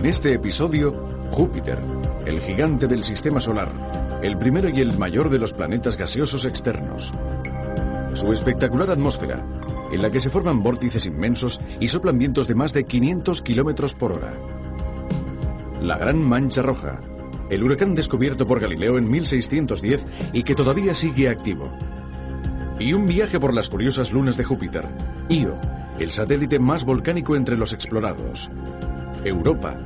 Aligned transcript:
En 0.00 0.06
este 0.06 0.32
episodio, 0.32 1.28
Júpiter, 1.30 1.78
el 2.24 2.40
gigante 2.40 2.86
del 2.86 3.04
sistema 3.04 3.38
solar, 3.38 3.70
el 4.22 4.38
primero 4.38 4.70
y 4.70 4.80
el 4.80 4.96
mayor 4.96 5.28
de 5.28 5.38
los 5.38 5.52
planetas 5.52 5.98
gaseosos 5.98 6.46
externos. 6.46 7.12
Su 8.14 8.32
espectacular 8.32 8.90
atmósfera, 8.90 9.44
en 9.92 10.00
la 10.00 10.10
que 10.10 10.20
se 10.20 10.30
forman 10.30 10.62
vórtices 10.62 11.04
inmensos 11.04 11.60
y 11.80 11.88
soplan 11.88 12.16
vientos 12.16 12.48
de 12.48 12.54
más 12.54 12.72
de 12.72 12.84
500 12.84 13.42
kilómetros 13.42 13.94
por 13.94 14.12
hora. 14.12 14.32
La 15.82 15.98
Gran 15.98 16.16
Mancha 16.16 16.62
Roja, 16.62 17.02
el 17.50 17.62
huracán 17.62 17.94
descubierto 17.94 18.46
por 18.46 18.58
Galileo 18.58 18.96
en 18.96 19.06
1610 19.06 20.06
y 20.32 20.44
que 20.44 20.54
todavía 20.54 20.94
sigue 20.94 21.28
activo. 21.28 21.70
Y 22.78 22.94
un 22.94 23.06
viaje 23.06 23.38
por 23.38 23.52
las 23.52 23.68
curiosas 23.68 24.12
lunas 24.12 24.38
de 24.38 24.44
Júpiter, 24.44 24.88
Io, 25.28 25.60
el 25.98 26.10
satélite 26.10 26.58
más 26.58 26.86
volcánico 26.86 27.36
entre 27.36 27.58
los 27.58 27.74
explorados. 27.74 28.50
Europa, 29.24 29.78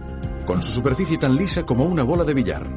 con 0.47 0.63
su 0.63 0.73
superficie 0.73 1.19
tan 1.19 1.37
lisa 1.37 1.67
como 1.67 1.85
una 1.85 2.03
bola 2.03 2.25
de 2.25 2.35
billar. 2.35 2.69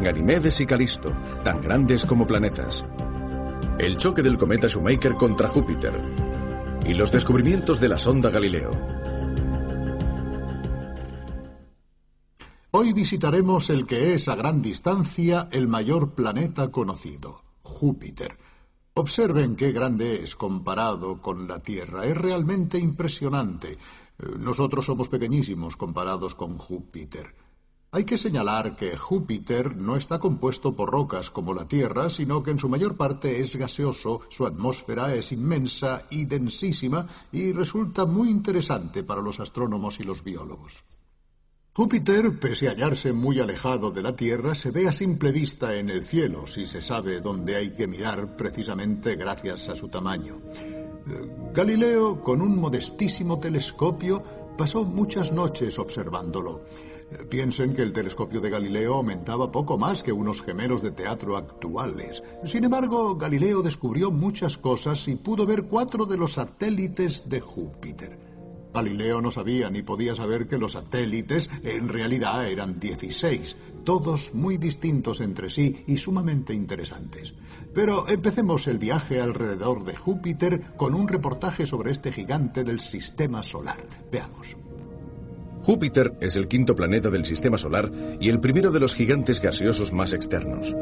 Ganimedes 0.00 0.60
y 0.60 0.66
Calisto, 0.66 1.10
tan 1.44 1.62
grandes 1.62 2.04
como 2.04 2.26
planetas. 2.26 2.84
El 3.78 3.96
choque 3.96 4.22
del 4.22 4.36
cometa 4.36 4.66
Shoemaker 4.66 5.14
contra 5.14 5.48
Júpiter. 5.48 5.92
Y 6.84 6.94
los 6.94 7.10
descubrimientos 7.10 7.80
de 7.80 7.88
la 7.88 7.96
sonda 7.96 8.28
Galileo. 8.30 8.72
Hoy 12.72 12.92
visitaremos 12.92 13.70
el 13.70 13.86
que 13.86 14.14
es 14.14 14.28
a 14.28 14.34
gran 14.34 14.60
distancia 14.60 15.48
el 15.52 15.68
mayor 15.68 16.14
planeta 16.14 16.70
conocido, 16.70 17.42
Júpiter. 17.62 18.36
Observen 18.94 19.56
qué 19.56 19.72
grande 19.72 20.22
es 20.22 20.36
comparado 20.36 21.20
con 21.22 21.48
la 21.48 21.60
Tierra. 21.60 22.04
Es 22.04 22.16
realmente 22.16 22.78
impresionante. 22.78 23.78
Nosotros 24.38 24.86
somos 24.86 25.08
pequeñísimos 25.08 25.76
comparados 25.76 26.34
con 26.34 26.58
Júpiter. 26.58 27.34
Hay 27.94 28.04
que 28.04 28.16
señalar 28.16 28.74
que 28.74 28.96
Júpiter 28.96 29.76
no 29.76 29.96
está 29.96 30.18
compuesto 30.18 30.74
por 30.74 30.90
rocas 30.90 31.28
como 31.28 31.52
la 31.52 31.68
Tierra, 31.68 32.08
sino 32.08 32.42
que 32.42 32.50
en 32.50 32.58
su 32.58 32.70
mayor 32.70 32.96
parte 32.96 33.42
es 33.42 33.54
gaseoso, 33.54 34.22
su 34.30 34.46
atmósfera 34.46 35.14
es 35.14 35.30
inmensa 35.32 36.02
y 36.10 36.24
densísima 36.24 37.06
y 37.32 37.52
resulta 37.52 38.06
muy 38.06 38.30
interesante 38.30 39.02
para 39.02 39.20
los 39.20 39.40
astrónomos 39.40 40.00
y 40.00 40.04
los 40.04 40.24
biólogos. 40.24 40.84
Júpiter, 41.74 42.38
pese 42.38 42.68
a 42.68 42.70
hallarse 42.70 43.12
muy 43.12 43.40
alejado 43.40 43.90
de 43.90 44.02
la 44.02 44.16
Tierra, 44.16 44.54
se 44.54 44.70
ve 44.70 44.88
a 44.88 44.92
simple 44.92 45.30
vista 45.30 45.76
en 45.76 45.90
el 45.90 46.02
cielo 46.02 46.46
si 46.46 46.66
se 46.66 46.80
sabe 46.80 47.20
dónde 47.20 47.56
hay 47.56 47.74
que 47.74 47.86
mirar 47.86 48.36
precisamente 48.36 49.16
gracias 49.16 49.68
a 49.68 49.76
su 49.76 49.88
tamaño. 49.88 50.38
Galileo, 51.54 52.22
con 52.22 52.40
un 52.40 52.56
modestísimo 52.56 53.38
telescopio, 53.38 54.22
pasó 54.56 54.84
muchas 54.84 55.32
noches 55.32 55.78
observándolo. 55.78 56.62
Piensen 57.28 57.74
que 57.74 57.82
el 57.82 57.92
telescopio 57.92 58.40
de 58.40 58.48
Galileo 58.48 58.94
aumentaba 58.94 59.52
poco 59.52 59.76
más 59.76 60.02
que 60.02 60.12
unos 60.12 60.40
gemelos 60.42 60.82
de 60.82 60.92
teatro 60.92 61.36
actuales. 61.36 62.22
Sin 62.44 62.64
embargo, 62.64 63.16
Galileo 63.16 63.62
descubrió 63.62 64.10
muchas 64.10 64.56
cosas 64.56 65.06
y 65.08 65.16
pudo 65.16 65.44
ver 65.44 65.64
cuatro 65.64 66.06
de 66.06 66.16
los 66.16 66.34
satélites 66.34 67.28
de 67.28 67.40
Júpiter. 67.40 68.21
Galileo 68.72 69.20
no 69.20 69.30
sabía 69.30 69.70
ni 69.70 69.82
podía 69.82 70.14
saber 70.14 70.46
que 70.46 70.58
los 70.58 70.72
satélites 70.72 71.50
en 71.62 71.88
realidad 71.88 72.48
eran 72.48 72.80
16, 72.80 73.56
todos 73.84 74.34
muy 74.34 74.56
distintos 74.56 75.20
entre 75.20 75.50
sí 75.50 75.84
y 75.86 75.96
sumamente 75.96 76.54
interesantes. 76.54 77.34
Pero 77.74 78.08
empecemos 78.08 78.66
el 78.66 78.78
viaje 78.78 79.20
alrededor 79.20 79.84
de 79.84 79.96
Júpiter 79.96 80.62
con 80.76 80.94
un 80.94 81.08
reportaje 81.08 81.66
sobre 81.66 81.90
este 81.90 82.12
gigante 82.12 82.64
del 82.64 82.80
sistema 82.80 83.42
solar. 83.42 83.84
Veamos. 84.10 84.56
Júpiter 85.62 86.14
es 86.20 86.34
el 86.36 86.48
quinto 86.48 86.74
planeta 86.74 87.08
del 87.08 87.24
sistema 87.24 87.56
solar 87.56 87.90
y 88.20 88.28
el 88.28 88.40
primero 88.40 88.72
de 88.72 88.80
los 88.80 88.94
gigantes 88.94 89.40
gaseosos 89.40 89.92
más 89.92 90.12
externos. 90.12 90.74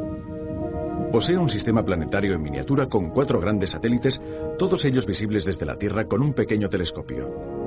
Posee 1.13 1.37
un 1.37 1.51
sistema 1.51 1.85
planetario 1.85 2.35
en 2.35 2.43
miniatura 2.43 2.89
con 2.89 3.11
cuatro 3.11 3.41
grandes 3.41 3.71
satélites, 3.71 4.23
todos 4.59 4.85
ellos 4.85 5.07
visibles 5.07 5.45
desde 5.45 5.67
la 5.67 5.77
Tierra 5.77 6.07
con 6.07 6.23
un 6.23 6.33
pequeño 6.33 6.69
telescopio. 6.69 7.60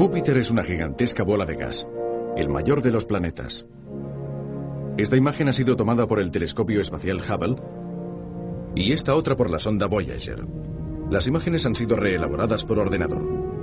Júpiter 0.00 0.38
es 0.38 0.50
una 0.50 0.64
gigantesca 0.64 1.24
bola 1.24 1.44
de 1.44 1.56
gas, 1.56 1.86
el 2.34 2.48
mayor 2.48 2.80
de 2.80 2.90
los 2.90 3.04
planetas. 3.04 3.66
Esta 4.96 5.14
imagen 5.14 5.50
ha 5.50 5.52
sido 5.52 5.76
tomada 5.76 6.06
por 6.06 6.20
el 6.20 6.30
telescopio 6.30 6.80
espacial 6.80 7.20
Hubble 7.20 7.56
y 8.74 8.94
esta 8.94 9.14
otra 9.14 9.36
por 9.36 9.50
la 9.50 9.58
sonda 9.58 9.88
Voyager. 9.88 10.46
Las 11.10 11.26
imágenes 11.26 11.66
han 11.66 11.76
sido 11.76 11.96
reelaboradas 11.96 12.64
por 12.64 12.78
ordenador. 12.78 13.59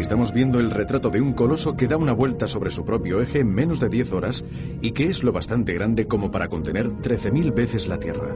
Estamos 0.00 0.32
viendo 0.32 0.60
el 0.60 0.70
retrato 0.70 1.10
de 1.10 1.20
un 1.20 1.34
coloso 1.34 1.76
que 1.76 1.86
da 1.86 1.98
una 1.98 2.14
vuelta 2.14 2.48
sobre 2.48 2.70
su 2.70 2.86
propio 2.86 3.20
eje 3.20 3.40
en 3.40 3.54
menos 3.54 3.80
de 3.80 3.90
10 3.90 4.12
horas 4.14 4.44
y 4.80 4.92
que 4.92 5.10
es 5.10 5.22
lo 5.22 5.30
bastante 5.30 5.74
grande 5.74 6.06
como 6.06 6.30
para 6.30 6.48
contener 6.48 6.88
13.000 6.88 7.54
veces 7.54 7.86
la 7.86 8.00
Tierra. 8.00 8.34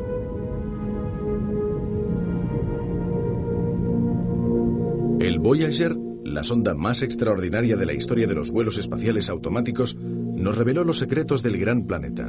El 5.21 5.39
Voyager, 5.39 5.97
la 6.23 6.45
sonda 6.45 6.75
más 6.75 7.01
extraordinaria 7.01 7.77
de 7.77 7.87
la 7.87 7.95
historia 7.95 8.27
de 8.27 8.35
los 8.35 8.51
vuelos 8.51 8.77
espaciales 8.77 9.31
automáticos, 9.31 9.97
nos 9.97 10.59
reveló 10.59 10.85
los 10.85 10.99
secretos 10.99 11.43
del 11.43 11.57
gran 11.57 11.87
planeta. 11.87 12.27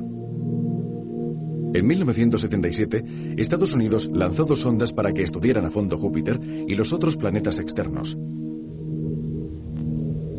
En 1.74 1.86
1977, 1.86 3.04
Estados 3.36 3.76
Unidos 3.76 4.10
lanzó 4.14 4.46
dos 4.46 4.62
sondas 4.62 4.94
para 4.94 5.12
que 5.12 5.24
estudiaran 5.24 5.66
a 5.66 5.72
fondo 5.72 5.98
Júpiter 5.98 6.40
y 6.42 6.76
los 6.76 6.94
otros 6.94 7.18
planetas 7.18 7.60
externos. 7.60 8.18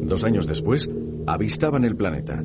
Dos 0.07 0.23
años 0.23 0.47
después, 0.47 0.89
avistaban 1.27 1.85
el 1.85 1.97
planeta. 1.97 2.43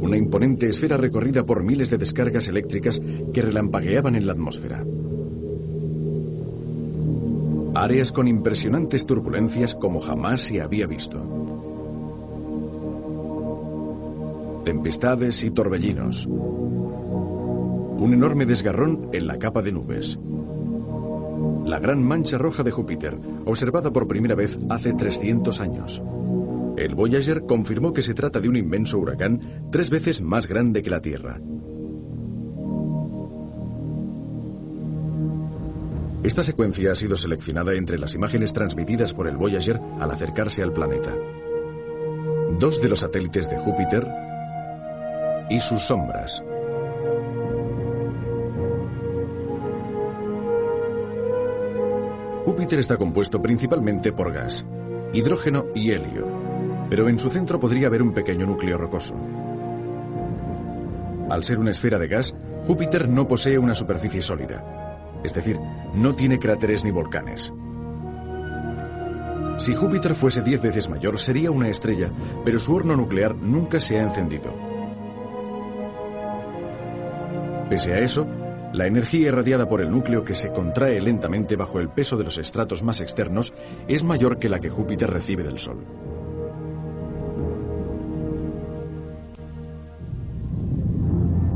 Una 0.00 0.16
imponente 0.16 0.66
esfera 0.68 0.96
recorrida 0.96 1.44
por 1.44 1.62
miles 1.62 1.90
de 1.90 1.98
descargas 1.98 2.48
eléctricas 2.48 3.02
que 3.34 3.42
relampagueaban 3.42 4.16
en 4.16 4.26
la 4.26 4.32
atmósfera. 4.32 4.82
Áreas 7.74 8.12
con 8.12 8.26
impresionantes 8.28 9.04
turbulencias 9.04 9.76
como 9.76 10.00
jamás 10.00 10.40
se 10.40 10.62
había 10.62 10.86
visto. 10.86 11.18
Tempestades 14.64 15.44
y 15.44 15.50
torbellinos. 15.50 16.24
Un 16.26 18.10
enorme 18.14 18.46
desgarrón 18.46 19.10
en 19.12 19.26
la 19.26 19.38
capa 19.38 19.60
de 19.60 19.72
nubes. 19.72 20.18
La 21.66 21.78
gran 21.78 22.02
mancha 22.02 22.38
roja 22.38 22.62
de 22.62 22.70
Júpiter, 22.70 23.18
observada 23.44 23.90
por 23.90 24.08
primera 24.08 24.34
vez 24.34 24.58
hace 24.70 24.94
300 24.94 25.60
años. 25.60 26.02
El 26.76 26.94
Voyager 26.94 27.44
confirmó 27.46 27.94
que 27.94 28.02
se 28.02 28.12
trata 28.12 28.38
de 28.38 28.50
un 28.50 28.56
inmenso 28.56 28.98
huracán 28.98 29.68
tres 29.72 29.88
veces 29.88 30.20
más 30.20 30.46
grande 30.46 30.82
que 30.82 30.90
la 30.90 31.00
Tierra. 31.00 31.40
Esta 36.22 36.44
secuencia 36.44 36.92
ha 36.92 36.94
sido 36.94 37.16
seleccionada 37.16 37.72
entre 37.74 37.98
las 37.98 38.14
imágenes 38.14 38.52
transmitidas 38.52 39.14
por 39.14 39.26
el 39.26 39.38
Voyager 39.38 39.80
al 40.00 40.10
acercarse 40.10 40.62
al 40.62 40.72
planeta. 40.72 41.14
Dos 42.58 42.82
de 42.82 42.88
los 42.90 43.00
satélites 43.00 43.48
de 43.48 43.56
Júpiter 43.56 44.06
y 45.48 45.60
sus 45.60 45.80
sombras. 45.82 46.42
Júpiter 52.44 52.80
está 52.80 52.96
compuesto 52.98 53.40
principalmente 53.40 54.12
por 54.12 54.32
gas, 54.32 54.66
hidrógeno 55.12 55.66
y 55.74 55.92
helio 55.92 56.45
pero 56.88 57.08
en 57.08 57.18
su 57.18 57.28
centro 57.28 57.58
podría 57.58 57.88
haber 57.88 58.02
un 58.02 58.12
pequeño 58.12 58.46
núcleo 58.46 58.78
rocoso. 58.78 59.14
Al 61.30 61.42
ser 61.42 61.58
una 61.58 61.70
esfera 61.70 61.98
de 61.98 62.08
gas, 62.08 62.36
Júpiter 62.66 63.08
no 63.08 63.26
posee 63.26 63.58
una 63.58 63.74
superficie 63.74 64.22
sólida, 64.22 65.08
es 65.24 65.34
decir, 65.34 65.58
no 65.94 66.14
tiene 66.14 66.38
cráteres 66.38 66.84
ni 66.84 66.90
volcanes. 66.90 67.52
Si 69.56 69.74
Júpiter 69.74 70.14
fuese 70.14 70.42
diez 70.42 70.60
veces 70.60 70.88
mayor, 70.88 71.18
sería 71.18 71.50
una 71.50 71.68
estrella, 71.68 72.10
pero 72.44 72.58
su 72.58 72.74
horno 72.74 72.94
nuclear 72.94 73.34
nunca 73.34 73.80
se 73.80 73.98
ha 73.98 74.02
encendido. 74.02 74.52
Pese 77.70 77.94
a 77.94 77.98
eso, 77.98 78.26
la 78.72 78.86
energía 78.86 79.28
irradiada 79.28 79.66
por 79.68 79.80
el 79.80 79.90
núcleo 79.90 80.22
que 80.22 80.34
se 80.34 80.52
contrae 80.52 81.00
lentamente 81.00 81.56
bajo 81.56 81.80
el 81.80 81.88
peso 81.88 82.16
de 82.16 82.24
los 82.24 82.36
estratos 82.36 82.82
más 82.82 83.00
externos 83.00 83.54
es 83.88 84.04
mayor 84.04 84.38
que 84.38 84.48
la 84.48 84.60
que 84.60 84.70
Júpiter 84.70 85.10
recibe 85.10 85.42
del 85.42 85.58
Sol. 85.58 85.84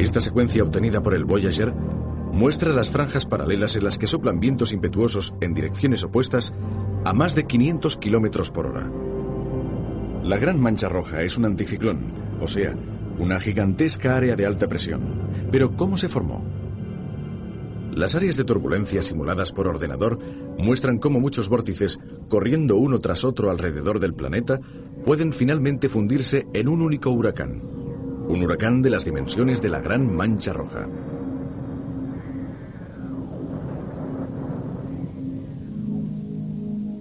Esta 0.01 0.19
secuencia 0.19 0.63
obtenida 0.63 1.03
por 1.03 1.13
el 1.13 1.27
Voyager 1.27 1.75
muestra 1.75 2.73
las 2.73 2.89
franjas 2.89 3.27
paralelas 3.27 3.77
en 3.77 3.85
las 3.85 3.99
que 3.99 4.07
soplan 4.07 4.41
vientos 4.41 4.73
impetuosos 4.73 5.35
en 5.43 5.53
direcciones 5.53 6.03
opuestas 6.05 6.55
a 7.05 7.13
más 7.13 7.35
de 7.35 7.45
500 7.45 7.99
kilómetros 7.99 8.51
por 8.51 8.67
hora. 8.69 8.91
La 10.23 10.39
Gran 10.39 10.59
Mancha 10.59 10.89
Roja 10.89 11.21
es 11.21 11.37
un 11.37 11.45
anticiclón, 11.45 12.15
o 12.41 12.47
sea, 12.47 12.75
una 13.19 13.39
gigantesca 13.41 14.17
área 14.17 14.37
de 14.37 14.47
alta 14.47 14.69
presión. 14.69 15.03
Pero 15.53 15.77
¿cómo 15.77 15.99
se 15.99 16.09
formó? 16.09 16.43
Las 17.93 18.15
áreas 18.15 18.39
de 18.39 18.45
turbulencia 18.45 19.03
simuladas 19.03 19.53
por 19.53 19.69
ordenador 19.69 20.19
muestran 20.57 20.97
cómo 20.97 21.21
muchos 21.21 21.51
vórtices, 21.51 22.01
corriendo 22.31 22.77
uno 22.77 23.01
tras 23.01 23.23
otro 23.23 23.51
alrededor 23.51 24.01
del 24.01 24.15
planeta, 24.15 24.61
pueden 25.05 25.35
finalmente 25.35 25.91
fundirse 25.91 26.47
en 26.55 26.69
un 26.69 26.81
único 26.81 27.11
huracán. 27.11 27.80
Un 28.31 28.45
huracán 28.45 28.81
de 28.81 28.91
las 28.91 29.05
dimensiones 29.05 29.61
de 29.61 29.69
la 29.69 29.81
Gran 29.81 30.15
Mancha 30.15 30.53
Roja. 30.53 30.87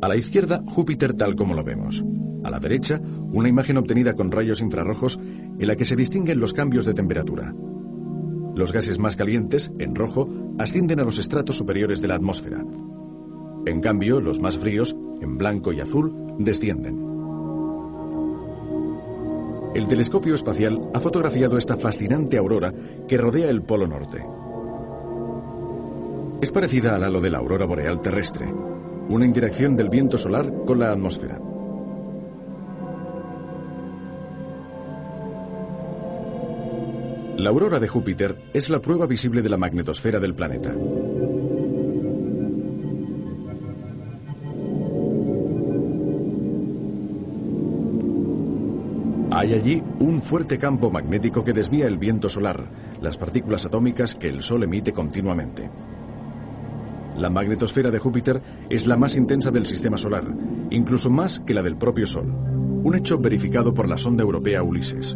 A 0.01 0.07
la 0.07 0.15
izquierda, 0.15 0.63
Júpiter 0.65 1.13
tal 1.13 1.35
como 1.35 1.53
lo 1.53 1.63
vemos. 1.63 2.03
A 2.43 2.49
la 2.49 2.59
derecha, 2.59 2.99
una 3.31 3.47
imagen 3.47 3.77
obtenida 3.77 4.15
con 4.15 4.31
rayos 4.31 4.59
infrarrojos 4.59 5.19
en 5.19 5.67
la 5.67 5.75
que 5.75 5.85
se 5.85 5.95
distinguen 5.95 6.39
los 6.39 6.53
cambios 6.53 6.87
de 6.87 6.95
temperatura. 6.95 7.53
Los 8.55 8.73
gases 8.73 8.97
más 8.97 9.15
calientes, 9.15 9.71
en 9.77 9.93
rojo, 9.93 10.27
ascienden 10.57 10.99
a 10.99 11.03
los 11.03 11.19
estratos 11.19 11.57
superiores 11.57 12.01
de 12.01 12.07
la 12.07 12.15
atmósfera. 12.15 12.65
En 13.67 13.81
cambio, 13.81 14.19
los 14.19 14.39
más 14.39 14.57
fríos, 14.57 14.97
en 15.21 15.37
blanco 15.37 15.73
y 15.73 15.79
azul, 15.79 16.11
descienden. 16.39 17.08
El 19.73 19.87
telescopio 19.87 20.33
espacial 20.33 20.81
ha 20.93 20.99
fotografiado 20.99 21.57
esta 21.57 21.77
fascinante 21.77 22.37
aurora 22.37 22.73
que 23.07 23.17
rodea 23.17 23.49
el 23.49 23.61
Polo 23.61 23.85
Norte. 23.85 24.25
Es 26.41 26.51
parecida 26.51 26.95
al 26.95 27.03
halo 27.03 27.21
de 27.21 27.29
la 27.29 27.37
aurora 27.37 27.65
boreal 27.65 28.01
terrestre, 28.01 28.51
una 29.09 29.25
interacción 29.25 29.75
del 29.75 29.89
viento 29.89 30.17
solar 30.17 30.51
con 30.65 30.79
la 30.79 30.91
atmósfera. 30.91 31.39
La 37.37 37.49
aurora 37.49 37.79
de 37.79 37.87
Júpiter 37.87 38.37
es 38.53 38.69
la 38.69 38.81
prueba 38.81 39.05
visible 39.05 39.41
de 39.41 39.49
la 39.49 39.57
magnetosfera 39.57 40.19
del 40.19 40.33
planeta. 40.33 40.73
Hay 49.39 49.53
allí 49.53 49.81
un 49.99 50.21
fuerte 50.21 50.57
campo 50.57 50.91
magnético 50.91 51.45
que 51.45 51.53
desvía 51.53 51.87
el 51.87 51.97
viento 51.97 52.27
solar, 52.27 52.65
las 53.01 53.17
partículas 53.17 53.65
atómicas 53.65 54.13
que 54.13 54.27
el 54.27 54.41
Sol 54.41 54.63
emite 54.63 54.91
continuamente. 54.91 55.69
La 57.15 57.29
magnetosfera 57.29 57.89
de 57.89 57.99
Júpiter 57.99 58.41
es 58.69 58.85
la 58.85 58.97
más 58.97 59.15
intensa 59.15 59.49
del 59.49 59.65
sistema 59.65 59.95
solar, 59.95 60.25
incluso 60.71 61.09
más 61.09 61.39
que 61.39 61.53
la 61.53 61.63
del 61.63 61.77
propio 61.77 62.05
Sol, 62.05 62.25
un 62.83 62.95
hecho 62.95 63.17
verificado 63.17 63.73
por 63.73 63.87
la 63.87 63.95
sonda 63.95 64.23
europea 64.23 64.61
Ulises. 64.61 65.15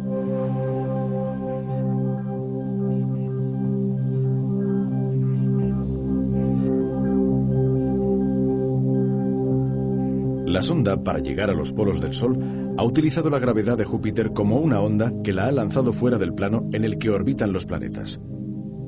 La 10.46 10.62
sonda, 10.62 11.02
para 11.02 11.18
llegar 11.18 11.50
a 11.50 11.54
los 11.54 11.72
polos 11.72 12.00
del 12.00 12.14
Sol, 12.14 12.63
ha 12.76 12.82
utilizado 12.82 13.30
la 13.30 13.38
gravedad 13.38 13.78
de 13.78 13.84
Júpiter 13.84 14.32
como 14.32 14.58
una 14.58 14.80
onda 14.80 15.12
que 15.22 15.32
la 15.32 15.46
ha 15.46 15.52
lanzado 15.52 15.92
fuera 15.92 16.18
del 16.18 16.34
plano 16.34 16.68
en 16.72 16.84
el 16.84 16.98
que 16.98 17.10
orbitan 17.10 17.52
los 17.52 17.66
planetas. 17.66 18.20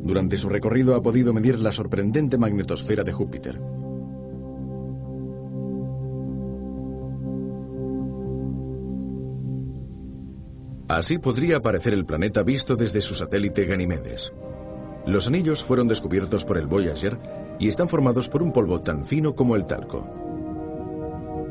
Durante 0.03 0.37
su 0.37 0.49
recorrido 0.49 0.95
ha 0.95 1.03
podido 1.03 1.33
medir 1.33 1.61
la 1.61 1.73
sorprendente 1.73 2.39
magnetosfera 2.39 3.05
de 3.05 3.13
Júpiter. 3.13 3.61
Así 10.89 11.19
podría 11.19 11.57
aparecer 11.57 11.93
el 11.95 12.07
planeta 12.07 12.43
visto 12.43 12.77
desde 12.77 13.01
su 13.01 13.15
satélite 13.15 13.67
Ganimedes. 13.67 14.33
Los 15.07 15.27
anillos 15.27 15.63
fueron 15.63 15.89
descubiertos 15.89 16.45
por 16.45 16.59
el 16.59 16.67
Voyager 16.67 17.19
y 17.59 17.69
están 17.69 17.89
formados 17.89 18.29
por 18.29 18.43
un 18.43 18.53
polvo 18.53 18.81
tan 18.81 19.05
fino 19.05 19.35
como 19.35 19.57
el 19.57 19.67
talco. 19.67 20.26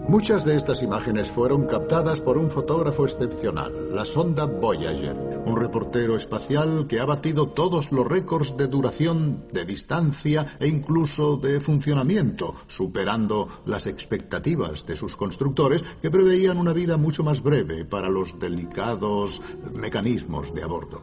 Muchas 0.07 0.46
de 0.46 0.56
estas 0.56 0.84
imágenes 0.84 1.31
fueron 1.31 1.66
captadas 1.66 2.22
por 2.22 2.38
un 2.38 2.52
fotógrafo 2.52 3.06
excepcional, 3.06 3.96
la 3.96 4.06
sonda 4.06 4.46
Voyager, 4.46 5.16
un 5.48 5.57
reportero 5.57 6.16
espacial 6.16 6.86
que 6.88 7.00
ha 7.00 7.06
batido 7.06 7.50
todos 7.50 7.92
los 7.92 8.07
récords 8.07 8.56
de 8.56 8.68
duración, 8.68 9.46
de 9.52 9.66
distancia 9.66 10.46
e 10.60 10.68
incluso 10.68 11.38
de 11.38 11.60
funcionamiento, 11.60 12.54
superando 12.68 13.48
las 13.66 13.88
expectativas 13.88 14.86
de 14.86 14.96
sus 14.96 15.18
constructores 15.18 15.84
que 16.00 16.12
preveían 16.12 16.57
una 16.57 16.72
vida 16.72 16.98
mucho 16.98 17.24
más 17.24 17.42
breve 17.42 17.84
para 17.84 18.07
los 18.07 18.40
delicados 18.40 19.42
mecanismos 19.74 20.54
de 20.54 20.62
a 20.62 20.68
bordo. 20.68 21.02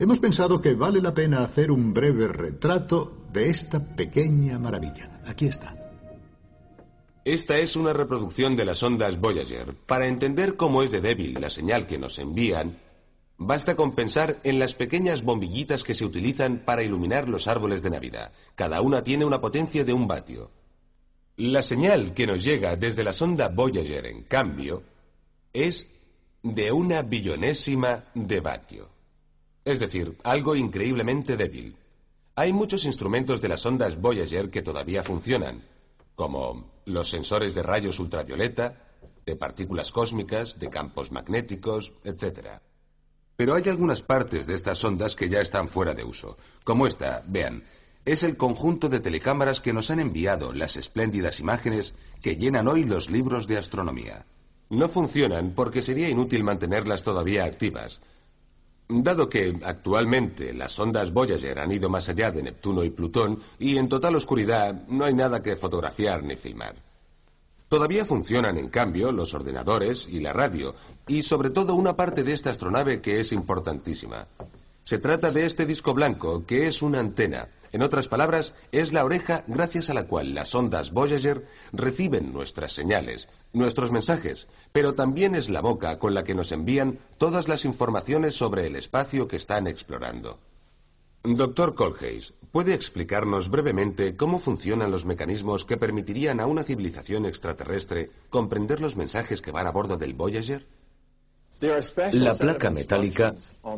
Hemos 0.00 0.20
pensado 0.20 0.58
que 0.58 0.74
vale 0.74 1.02
la 1.02 1.12
pena 1.12 1.44
hacer 1.44 1.70
un 1.70 1.92
breve 1.92 2.28
retrato 2.28 3.12
de 3.30 3.50
esta 3.50 3.78
pequeña 3.94 4.58
maravilla. 4.58 5.20
Aquí 5.26 5.46
está. 5.46 5.81
Esta 7.24 7.56
es 7.58 7.76
una 7.76 7.92
reproducción 7.92 8.56
de 8.56 8.64
las 8.64 8.82
ondas 8.82 9.20
Voyager. 9.20 9.76
Para 9.86 10.08
entender 10.08 10.56
cómo 10.56 10.82
es 10.82 10.90
de 10.90 11.00
débil 11.00 11.34
la 11.40 11.50
señal 11.50 11.86
que 11.86 11.96
nos 11.96 12.18
envían, 12.18 12.80
basta 13.38 13.76
con 13.76 13.94
pensar 13.94 14.40
en 14.42 14.58
las 14.58 14.74
pequeñas 14.74 15.22
bombillitas 15.22 15.84
que 15.84 15.94
se 15.94 16.04
utilizan 16.04 16.64
para 16.64 16.82
iluminar 16.82 17.28
los 17.28 17.46
árboles 17.46 17.80
de 17.80 17.90
Navidad. 17.90 18.32
Cada 18.56 18.80
una 18.80 19.04
tiene 19.04 19.24
una 19.24 19.40
potencia 19.40 19.84
de 19.84 19.92
un 19.92 20.08
vatio. 20.08 20.50
La 21.36 21.62
señal 21.62 22.12
que 22.12 22.26
nos 22.26 22.42
llega 22.42 22.74
desde 22.74 23.04
la 23.04 23.12
sonda 23.12 23.48
Voyager, 23.48 24.04
en 24.06 24.24
cambio, 24.24 24.82
es 25.52 25.86
de 26.42 26.72
una 26.72 27.02
billonésima 27.02 28.04
de 28.16 28.40
vatio. 28.40 28.90
Es 29.64 29.78
decir, 29.78 30.18
algo 30.24 30.56
increíblemente 30.56 31.36
débil. 31.36 31.76
Hay 32.34 32.52
muchos 32.52 32.84
instrumentos 32.84 33.40
de 33.40 33.48
las 33.48 33.64
ondas 33.64 34.00
Voyager 34.00 34.50
que 34.50 34.62
todavía 34.62 35.04
funcionan, 35.04 35.62
como 36.22 36.70
los 36.84 37.10
sensores 37.10 37.52
de 37.52 37.64
rayos 37.64 37.98
ultravioleta, 37.98 38.78
de 39.26 39.34
partículas 39.34 39.90
cósmicas, 39.90 40.56
de 40.56 40.70
campos 40.70 41.10
magnéticos, 41.10 41.94
etc. 42.04 42.60
Pero 43.34 43.56
hay 43.56 43.68
algunas 43.68 44.02
partes 44.02 44.46
de 44.46 44.54
estas 44.54 44.84
ondas 44.84 45.16
que 45.16 45.28
ya 45.28 45.40
están 45.40 45.68
fuera 45.68 45.94
de 45.94 46.04
uso, 46.04 46.38
como 46.62 46.86
esta, 46.86 47.24
vean, 47.26 47.64
es 48.04 48.22
el 48.22 48.36
conjunto 48.36 48.88
de 48.88 49.00
telecámaras 49.00 49.60
que 49.60 49.72
nos 49.72 49.90
han 49.90 49.98
enviado 49.98 50.52
las 50.52 50.76
espléndidas 50.76 51.40
imágenes 51.40 51.92
que 52.20 52.36
llenan 52.36 52.68
hoy 52.68 52.84
los 52.84 53.10
libros 53.10 53.48
de 53.48 53.58
astronomía. 53.58 54.24
No 54.70 54.88
funcionan 54.88 55.54
porque 55.56 55.82
sería 55.82 56.08
inútil 56.08 56.44
mantenerlas 56.44 57.02
todavía 57.02 57.46
activas, 57.46 58.00
Dado 58.88 59.28
que 59.28 59.58
actualmente 59.64 60.52
las 60.52 60.78
ondas 60.78 61.12
Voyager 61.12 61.58
han 61.58 61.72
ido 61.72 61.88
más 61.88 62.08
allá 62.08 62.30
de 62.30 62.42
Neptuno 62.42 62.84
y 62.84 62.90
Plutón 62.90 63.38
y 63.58 63.78
en 63.78 63.88
total 63.88 64.16
oscuridad 64.16 64.86
no 64.88 65.04
hay 65.04 65.14
nada 65.14 65.42
que 65.42 65.56
fotografiar 65.56 66.22
ni 66.22 66.36
filmar. 66.36 66.74
Todavía 67.68 68.04
funcionan, 68.04 68.58
en 68.58 68.68
cambio, 68.68 69.10
los 69.12 69.32
ordenadores 69.32 70.06
y 70.06 70.20
la 70.20 70.34
radio, 70.34 70.74
y 71.06 71.22
sobre 71.22 71.48
todo 71.48 71.74
una 71.74 71.96
parte 71.96 72.22
de 72.22 72.34
esta 72.34 72.50
astronave 72.50 73.00
que 73.00 73.18
es 73.18 73.32
importantísima. 73.32 74.26
Se 74.84 74.98
trata 74.98 75.30
de 75.30 75.46
este 75.46 75.64
disco 75.64 75.94
blanco, 75.94 76.44
que 76.44 76.66
es 76.66 76.82
una 76.82 77.00
antena. 77.00 77.48
En 77.72 77.80
otras 77.82 78.06
palabras, 78.06 78.52
es 78.70 78.92
la 78.92 79.04
oreja 79.04 79.44
gracias 79.46 79.88
a 79.88 79.94
la 79.94 80.06
cual 80.06 80.34
las 80.34 80.54
ondas 80.54 80.92
Voyager 80.92 81.46
reciben 81.72 82.32
nuestras 82.32 82.72
señales, 82.72 83.28
nuestros 83.54 83.90
mensajes, 83.90 84.46
pero 84.72 84.94
también 84.94 85.34
es 85.34 85.48
la 85.48 85.62
boca 85.62 85.98
con 85.98 86.12
la 86.12 86.22
que 86.22 86.34
nos 86.34 86.52
envían 86.52 86.98
todas 87.16 87.48
las 87.48 87.64
informaciones 87.64 88.34
sobre 88.34 88.66
el 88.66 88.76
espacio 88.76 89.26
que 89.26 89.36
están 89.36 89.66
explorando. 89.66 90.38
Doctor 91.24 91.74
Colhase, 91.74 92.34
¿puede 92.50 92.74
explicarnos 92.74 93.48
brevemente 93.48 94.16
cómo 94.16 94.38
funcionan 94.38 94.90
los 94.90 95.06
mecanismos 95.06 95.64
que 95.64 95.76
permitirían 95.76 96.40
a 96.40 96.46
una 96.46 96.64
civilización 96.64 97.24
extraterrestre 97.26 98.10
comprender 98.28 98.80
los 98.80 98.96
mensajes 98.96 99.40
que 99.40 99.52
van 99.52 99.66
a 99.66 99.70
bordo 99.70 99.96
del 99.96 100.14
Voyager? 100.14 100.66
La 101.60 102.34
placa 102.34 102.70
metálica 102.70 103.34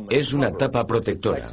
es 0.09 0.33
una 0.33 0.51
tapa 0.51 0.87
protectora. 0.87 1.47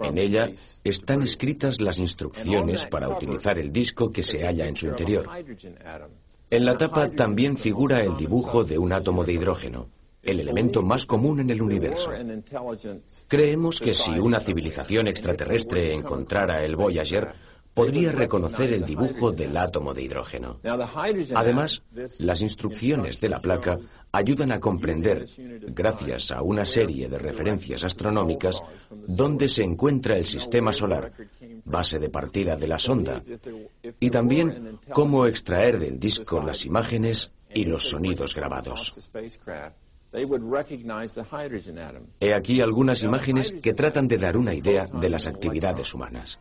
En 0.00 0.18
ella 0.18 0.50
están 0.84 1.22
escritas 1.22 1.80
las 1.80 1.98
instrucciones 1.98 2.86
para 2.86 3.08
utilizar 3.08 3.58
el 3.58 3.72
disco 3.72 4.10
que 4.10 4.22
se 4.22 4.44
halla 4.46 4.66
en 4.66 4.76
su 4.76 4.86
interior. 4.86 5.28
En 6.50 6.64
la 6.64 6.78
tapa 6.78 7.10
también 7.10 7.56
figura 7.56 8.00
el 8.00 8.16
dibujo 8.16 8.64
de 8.64 8.78
un 8.78 8.92
átomo 8.92 9.24
de 9.24 9.34
hidrógeno, 9.34 9.88
el 10.22 10.40
elemento 10.40 10.82
más 10.82 11.04
común 11.04 11.40
en 11.40 11.50
el 11.50 11.60
universo. 11.60 12.10
Creemos 13.26 13.80
que 13.80 13.94
si 13.94 14.12
una 14.12 14.40
civilización 14.40 15.08
extraterrestre 15.08 15.94
encontrara 15.94 16.64
el 16.64 16.76
Voyager, 16.76 17.34
podría 17.78 18.12
reconocer 18.12 18.72
el 18.72 18.84
dibujo 18.84 19.30
del 19.30 19.56
átomo 19.56 19.94
de 19.94 20.02
hidrógeno. 20.02 20.58
Además, 21.34 21.82
las 22.20 22.42
instrucciones 22.42 23.20
de 23.20 23.28
la 23.28 23.38
placa 23.38 23.78
ayudan 24.10 24.50
a 24.50 24.58
comprender, 24.58 25.24
gracias 25.68 26.32
a 26.32 26.42
una 26.42 26.66
serie 26.66 27.08
de 27.08 27.18
referencias 27.18 27.84
astronómicas, 27.84 28.60
dónde 29.06 29.48
se 29.48 29.62
encuentra 29.62 30.16
el 30.16 30.26
sistema 30.26 30.72
solar, 30.72 31.12
base 31.64 32.00
de 32.00 32.10
partida 32.10 32.56
de 32.56 32.66
la 32.66 32.80
sonda, 32.80 33.22
y 34.00 34.10
también 34.10 34.80
cómo 34.92 35.26
extraer 35.26 35.78
del 35.78 36.00
disco 36.00 36.42
las 36.42 36.66
imágenes 36.66 37.30
y 37.54 37.64
los 37.64 37.88
sonidos 37.88 38.34
grabados. 38.34 39.10
He 42.20 42.34
aquí 42.34 42.60
algunas 42.60 43.02
imágenes 43.02 43.52
que 43.62 43.74
tratan 43.74 44.08
de 44.08 44.18
dar 44.18 44.36
una 44.36 44.54
idea 44.54 44.86
de 44.86 45.10
las 45.10 45.26
actividades 45.26 45.94
humanas. 45.94 46.40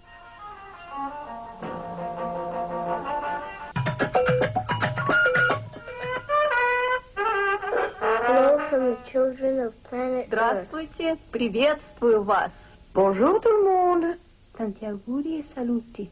Здравствуйте, 10.28 11.18
приветствую 11.32 12.22
вас. 12.24 12.52
Bonjour 12.94 13.42
tout 13.42 13.52
le 13.52 13.64
monde. 13.64 14.18
Tanti 14.56 14.86
auguri 14.86 15.40
e 15.40 15.44
saluti. 15.44 16.10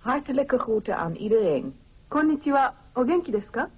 Hartelijke 0.00 0.58
groeten 0.58 0.96
aan 0.96 1.14
iedereen. 1.14 1.74
Konnichiwa, 2.08 2.74
o 2.94 3.04
genki 3.04 3.32
desu 3.32 3.50
ka? 3.50 3.68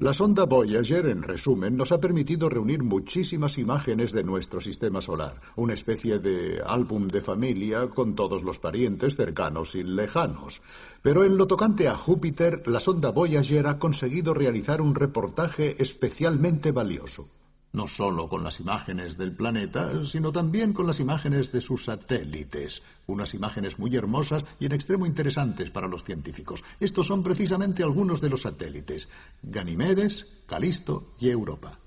La 0.00 0.14
sonda 0.14 0.46
Voyager, 0.46 1.08
en 1.08 1.22
resumen, 1.22 1.76
nos 1.76 1.92
ha 1.92 2.00
permitido 2.00 2.48
reunir 2.48 2.82
muchísimas 2.82 3.58
imágenes 3.58 4.12
de 4.12 4.24
nuestro 4.24 4.58
sistema 4.58 5.02
solar, 5.02 5.34
una 5.56 5.74
especie 5.74 6.18
de 6.18 6.62
álbum 6.66 7.06
de 7.06 7.20
familia 7.20 7.86
con 7.86 8.14
todos 8.14 8.42
los 8.42 8.58
parientes 8.58 9.14
cercanos 9.14 9.74
y 9.74 9.82
lejanos. 9.82 10.62
Pero 11.02 11.26
en 11.26 11.36
lo 11.36 11.46
tocante 11.46 11.86
a 11.86 11.98
Júpiter, 11.98 12.66
la 12.66 12.80
sonda 12.80 13.10
Voyager 13.10 13.66
ha 13.66 13.78
conseguido 13.78 14.32
realizar 14.32 14.80
un 14.80 14.94
reportaje 14.94 15.76
especialmente 15.82 16.72
valioso 16.72 17.28
no 17.72 17.86
solo 17.86 18.28
con 18.28 18.42
las 18.42 18.60
imágenes 18.60 19.16
del 19.16 19.32
planeta, 19.32 20.04
sino 20.04 20.32
también 20.32 20.72
con 20.72 20.86
las 20.86 21.00
imágenes 21.00 21.52
de 21.52 21.60
sus 21.60 21.84
satélites, 21.84 22.82
unas 23.06 23.34
imágenes 23.34 23.78
muy 23.78 23.94
hermosas 23.94 24.44
y 24.58 24.66
en 24.66 24.72
extremo 24.72 25.06
interesantes 25.06 25.70
para 25.70 25.88
los 25.88 26.04
científicos. 26.04 26.64
Estos 26.80 27.06
son 27.06 27.22
precisamente 27.22 27.82
algunos 27.82 28.20
de 28.20 28.30
los 28.30 28.42
satélites, 28.42 29.08
Ganimedes, 29.42 30.26
Calisto 30.46 31.12
y 31.20 31.30
Europa. 31.30 31.78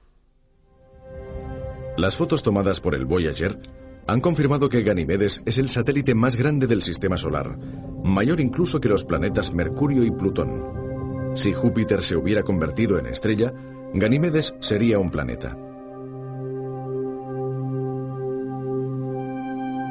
Las 1.98 2.18
fotos 2.18 2.42
tomadas 2.42 2.80
por 2.80 2.96
el 2.96 3.06
Voyager 3.06 3.60
han 4.08 4.20
confirmado 4.20 4.68
que 4.68 4.82
Ganimedes 4.82 5.42
es 5.46 5.58
el 5.58 5.70
satélite 5.70 6.16
más 6.16 6.36
grande 6.36 6.68
del 6.68 6.82
sistema 6.82 7.18
solar, 7.18 7.58
mayor 8.04 8.40
incluso 8.40 8.80
que 8.80 8.90
los 8.90 9.06
planetas 9.06 9.54
Mercurio 9.54 10.04
y 10.04 10.12
Plutón. 10.12 11.32
Si 11.36 11.54
Júpiter 11.54 12.02
se 12.02 12.16
hubiera 12.16 12.44
convertido 12.44 12.98
en 13.00 13.08
estrella, 13.08 13.54
Ganímedes 13.94 14.56
sería 14.60 15.00
un 15.00 15.12
planeta. 15.12 15.58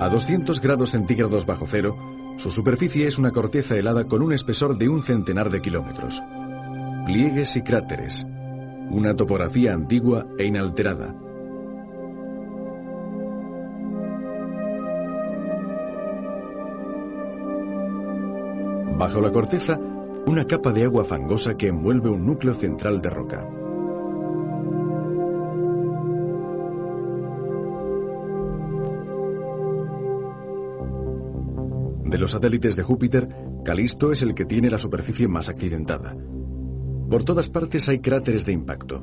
A 0.02 0.09
200 0.09 0.61
grados 0.61 0.90
centígrados 0.90 1.47
bajo 1.47 1.64
cero, 1.64 1.97
su 2.37 2.50
superficie 2.50 3.06
es 3.06 3.21
una 3.21 3.30
corteza 3.30 3.76
helada 3.76 4.09
con 4.09 4.21
un 4.21 4.32
espesor 4.32 4.76
de 4.76 4.88
un 4.88 5.00
centenar 5.00 5.49
de 5.49 5.62
kilómetros. 5.62 6.21
Pliegues 7.06 7.54
y 7.54 7.62
cráteres. 7.62 8.26
Una 8.90 9.14
topografía 9.14 9.73
antigua 9.73 10.26
e 10.40 10.47
inalterada. 10.47 11.14
Bajo 18.99 19.21
la 19.21 19.30
corteza, 19.30 19.78
una 20.26 20.44
capa 20.49 20.73
de 20.73 20.82
agua 20.82 21.04
fangosa 21.04 21.56
que 21.56 21.68
envuelve 21.68 22.11
un 22.11 22.26
núcleo 22.26 22.54
central 22.54 23.00
de 23.00 23.11
roca. 23.11 23.49
De 32.12 32.19
los 32.19 32.33
satélites 32.33 32.76
de 32.76 32.83
Júpiter, 32.83 33.26
Calisto 33.64 34.12
es 34.12 34.21
el 34.21 34.35
que 34.35 34.45
tiene 34.45 34.69
la 34.69 34.76
superficie 34.76 35.26
más 35.28 35.49
accidentada. 35.49 36.14
Por 37.09 37.25
todas 37.25 37.49
partes 37.49 37.88
hay 37.88 38.00
cráteres 38.00 38.45
de 38.45 38.52
impacto. 38.52 39.02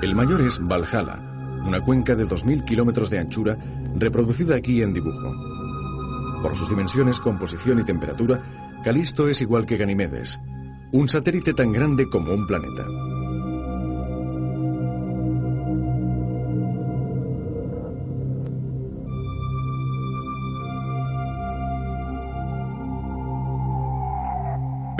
El 0.00 0.14
mayor 0.14 0.42
es 0.42 0.60
Valhalla, 0.60 1.60
una 1.66 1.84
cuenca 1.84 2.14
de 2.14 2.24
2.000 2.24 2.64
kilómetros 2.64 3.10
de 3.10 3.18
anchura, 3.18 3.58
reproducida 3.96 4.54
aquí 4.54 4.80
en 4.80 4.92
dibujo. 4.92 5.34
Por 6.40 6.54
sus 6.54 6.68
dimensiones, 6.68 7.18
composición 7.18 7.80
y 7.80 7.82
temperatura, 7.82 8.80
Calisto 8.84 9.28
es 9.28 9.42
igual 9.42 9.66
que 9.66 9.76
Ganimedes, 9.76 10.40
un 10.92 11.08
satélite 11.08 11.52
tan 11.52 11.72
grande 11.72 12.08
como 12.08 12.32
un 12.32 12.46
planeta. 12.46 12.84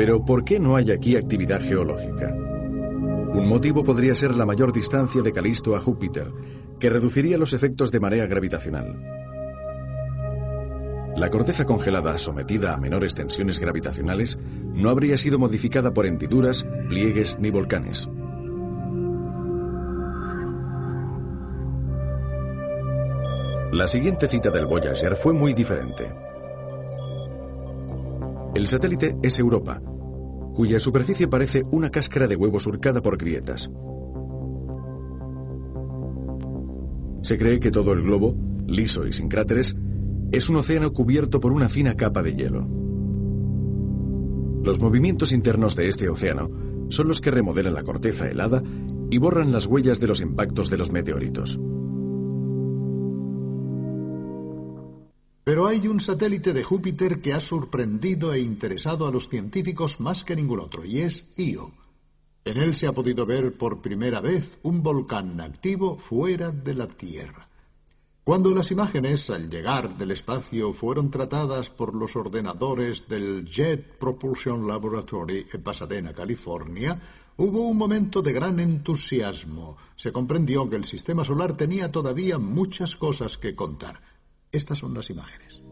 Pero 0.02 0.24
¿por 0.24 0.42
qué 0.42 0.58
no 0.58 0.74
hay 0.74 0.90
aquí 0.90 1.14
actividad 1.14 1.60
geológica? 1.60 2.34
Un 2.34 3.46
motivo 3.46 3.84
podría 3.84 4.16
ser 4.16 4.34
la 4.34 4.44
mayor 4.44 4.72
distancia 4.72 5.22
de 5.22 5.30
Calisto 5.30 5.76
a 5.76 5.80
Júpiter, 5.80 6.26
que 6.80 6.90
reduciría 6.90 7.38
los 7.38 7.52
efectos 7.52 7.92
de 7.92 8.00
marea 8.00 8.26
gravitacional. 8.26 9.00
La 11.14 11.30
corteza 11.30 11.64
congelada, 11.66 12.18
sometida 12.18 12.74
a 12.74 12.78
menores 12.78 13.14
tensiones 13.14 13.60
gravitacionales, 13.60 14.40
no 14.74 14.90
habría 14.90 15.16
sido 15.16 15.38
modificada 15.38 15.94
por 15.94 16.04
hendiduras, 16.04 16.66
pliegues 16.88 17.38
ni 17.38 17.52
volcanes. 17.52 18.10
La 23.70 23.86
siguiente 23.86 24.26
cita 24.26 24.50
del 24.50 24.66
Voyager 24.66 25.14
fue 25.14 25.32
muy 25.32 25.54
diferente. 25.54 26.10
El 28.56 28.66
satélite 28.66 29.16
es 29.22 29.38
Europa, 29.38 29.80
cuya 30.54 30.80
superficie 30.80 31.28
parece 31.28 31.62
una 31.70 31.90
cáscara 31.90 32.26
de 32.26 32.36
huevo 32.36 32.58
surcada 32.58 33.00
por 33.00 33.16
grietas. 33.16 33.70
Se 37.22 37.38
cree 37.38 37.60
que 37.60 37.70
todo 37.70 37.92
el 37.92 38.02
globo, 38.02 38.34
liso 38.66 39.06
y 39.06 39.12
sin 39.12 39.28
cráteres, 39.28 39.76
es 40.32 40.48
un 40.48 40.56
océano 40.56 40.92
cubierto 40.92 41.40
por 41.40 41.52
una 41.52 41.68
fina 41.68 41.94
capa 41.94 42.22
de 42.22 42.34
hielo. 42.34 42.66
Los 44.64 44.80
movimientos 44.80 45.32
internos 45.32 45.76
de 45.76 45.88
este 45.88 46.08
océano 46.08 46.50
son 46.88 47.08
los 47.08 47.20
que 47.20 47.30
remodelan 47.30 47.74
la 47.74 47.82
corteza 47.82 48.28
helada 48.28 48.62
y 49.10 49.18
borran 49.18 49.52
las 49.52 49.66
huellas 49.66 50.00
de 50.00 50.06
los 50.06 50.20
impactos 50.20 50.70
de 50.70 50.78
los 50.78 50.90
meteoritos. 50.90 51.58
Pero 55.44 55.66
hay 55.66 55.88
un 55.88 55.98
satélite 55.98 56.52
de 56.52 56.62
Júpiter 56.62 57.20
que 57.20 57.32
ha 57.32 57.40
sorprendido 57.40 58.32
e 58.32 58.40
interesado 58.40 59.08
a 59.08 59.10
los 59.10 59.28
científicos 59.28 59.98
más 59.98 60.22
que 60.22 60.36
ningún 60.36 60.60
otro, 60.60 60.84
y 60.84 61.00
es 61.00 61.32
Io. 61.36 61.72
En 62.44 62.58
él 62.58 62.76
se 62.76 62.86
ha 62.86 62.92
podido 62.92 63.26
ver 63.26 63.56
por 63.56 63.80
primera 63.80 64.20
vez 64.20 64.58
un 64.62 64.82
volcán 64.82 65.40
activo 65.40 65.98
fuera 65.98 66.50
de 66.52 66.74
la 66.74 66.86
Tierra. 66.86 67.48
Cuando 68.24 68.54
las 68.54 68.70
imágenes 68.70 69.30
al 69.30 69.50
llegar 69.50 69.96
del 69.96 70.12
espacio 70.12 70.72
fueron 70.72 71.10
tratadas 71.10 71.70
por 71.70 71.92
los 71.92 72.14
ordenadores 72.14 73.08
del 73.08 73.44
Jet 73.44 73.98
Propulsion 73.98 74.64
Laboratory 74.64 75.44
en 75.52 75.62
Pasadena, 75.62 76.12
California, 76.12 77.00
hubo 77.36 77.66
un 77.66 77.76
momento 77.76 78.22
de 78.22 78.32
gran 78.32 78.60
entusiasmo. 78.60 79.76
Se 79.96 80.12
comprendió 80.12 80.70
que 80.70 80.76
el 80.76 80.84
sistema 80.84 81.24
solar 81.24 81.56
tenía 81.56 81.90
todavía 81.90 82.38
muchas 82.38 82.94
cosas 82.94 83.36
que 83.38 83.56
contar. 83.56 84.11
Estas 84.52 84.80
son 84.80 84.92
las 84.92 85.08
imágenes. 85.08 85.62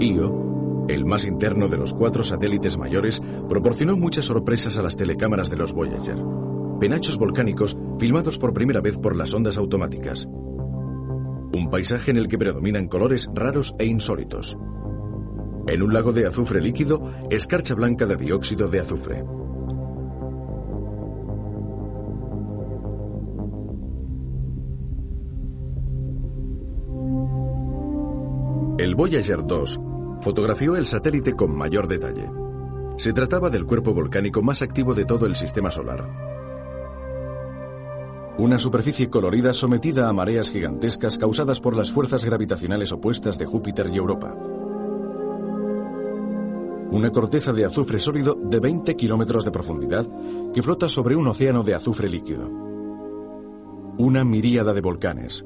Io, 0.00 0.86
el 0.86 1.06
más 1.06 1.24
interno 1.24 1.68
de 1.68 1.78
los 1.78 1.94
cuatro 1.94 2.22
satélites 2.22 2.76
mayores, 2.76 3.22
proporcionó 3.48 3.96
muchas 3.96 4.26
sorpresas 4.26 4.76
a 4.76 4.82
las 4.82 4.98
telecámaras 4.98 5.48
de 5.48 5.56
los 5.56 5.72
Voyager. 5.72 6.18
Penachos 6.78 7.16
volcánicos 7.16 7.78
filmados 7.98 8.38
por 8.38 8.52
primera 8.52 8.82
vez 8.82 8.98
por 8.98 9.16
las 9.16 9.32
ondas 9.32 9.56
automáticas. 9.56 10.26
Un 10.26 11.70
paisaje 11.70 12.10
en 12.10 12.18
el 12.18 12.28
que 12.28 12.36
predominan 12.36 12.86
colores 12.86 13.30
raros 13.32 13.74
e 13.78 13.86
insólitos. 13.86 14.58
En 15.68 15.82
un 15.82 15.94
lago 15.94 16.12
de 16.12 16.26
azufre 16.26 16.60
líquido, 16.60 17.14
escarcha 17.30 17.74
blanca 17.74 18.04
de 18.04 18.16
dióxido 18.16 18.68
de 18.68 18.80
azufre. 18.80 19.24
El 28.84 28.96
Voyager 28.96 29.46
2 29.46 29.80
fotografió 30.20 30.76
el 30.76 30.84
satélite 30.84 31.32
con 31.32 31.56
mayor 31.56 31.88
detalle. 31.88 32.30
Se 32.98 33.14
trataba 33.14 33.48
del 33.48 33.64
cuerpo 33.64 33.94
volcánico 33.94 34.42
más 34.42 34.60
activo 34.60 34.92
de 34.92 35.06
todo 35.06 35.24
el 35.24 35.36
sistema 35.36 35.70
solar. 35.70 36.04
Una 38.36 38.58
superficie 38.58 39.08
colorida 39.08 39.54
sometida 39.54 40.06
a 40.06 40.12
mareas 40.12 40.50
gigantescas 40.50 41.16
causadas 41.16 41.62
por 41.62 41.74
las 41.74 41.90
fuerzas 41.90 42.26
gravitacionales 42.26 42.92
opuestas 42.92 43.38
de 43.38 43.46
Júpiter 43.46 43.88
y 43.90 43.96
Europa. 43.96 44.36
Una 46.90 47.10
corteza 47.10 47.54
de 47.54 47.64
azufre 47.64 47.98
sólido 47.98 48.34
de 48.34 48.60
20 48.60 48.96
kilómetros 48.96 49.46
de 49.46 49.50
profundidad 49.50 50.06
que 50.52 50.62
flota 50.62 50.90
sobre 50.90 51.16
un 51.16 51.26
océano 51.26 51.62
de 51.62 51.74
azufre 51.74 52.10
líquido. 52.10 52.50
Una 53.96 54.24
miríada 54.24 54.74
de 54.74 54.82
volcanes. 54.82 55.42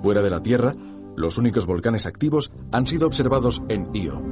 Fuera 0.00 0.22
de 0.22 0.30
la 0.30 0.40
Tierra, 0.40 0.76
Los 1.20 1.36
únicos 1.36 1.66
volcanes 1.66 2.06
activos 2.06 2.50
han 2.72 2.86
sido 2.86 3.06
observados 3.06 3.60
en 3.68 3.94
Io. 3.94 4.22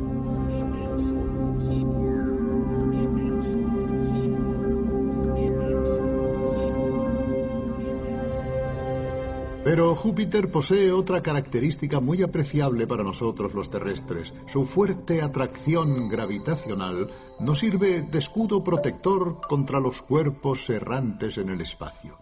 Pero 9.65 9.95
Júpiter 9.95 10.51
posee 10.51 10.91
otra 10.91 11.23
característica 11.23 12.01
muy 12.01 12.23
apreciable 12.23 12.87
para 12.87 13.05
nosotros 13.05 13.53
los 13.53 13.69
terrestres. 13.69 14.33
Su 14.47 14.65
fuerte 14.65 15.21
atracción 15.21 16.09
gravitacional 16.09 17.11
nos 17.39 17.59
sirve 17.59 18.01
de 18.01 18.19
escudo 18.19 18.65
protector 18.65 19.43
contra 19.47 19.79
los 19.79 20.01
cuerpos 20.01 20.71
errantes 20.71 21.37
en 21.37 21.51
el 21.51 21.61
espacio. 21.61 22.17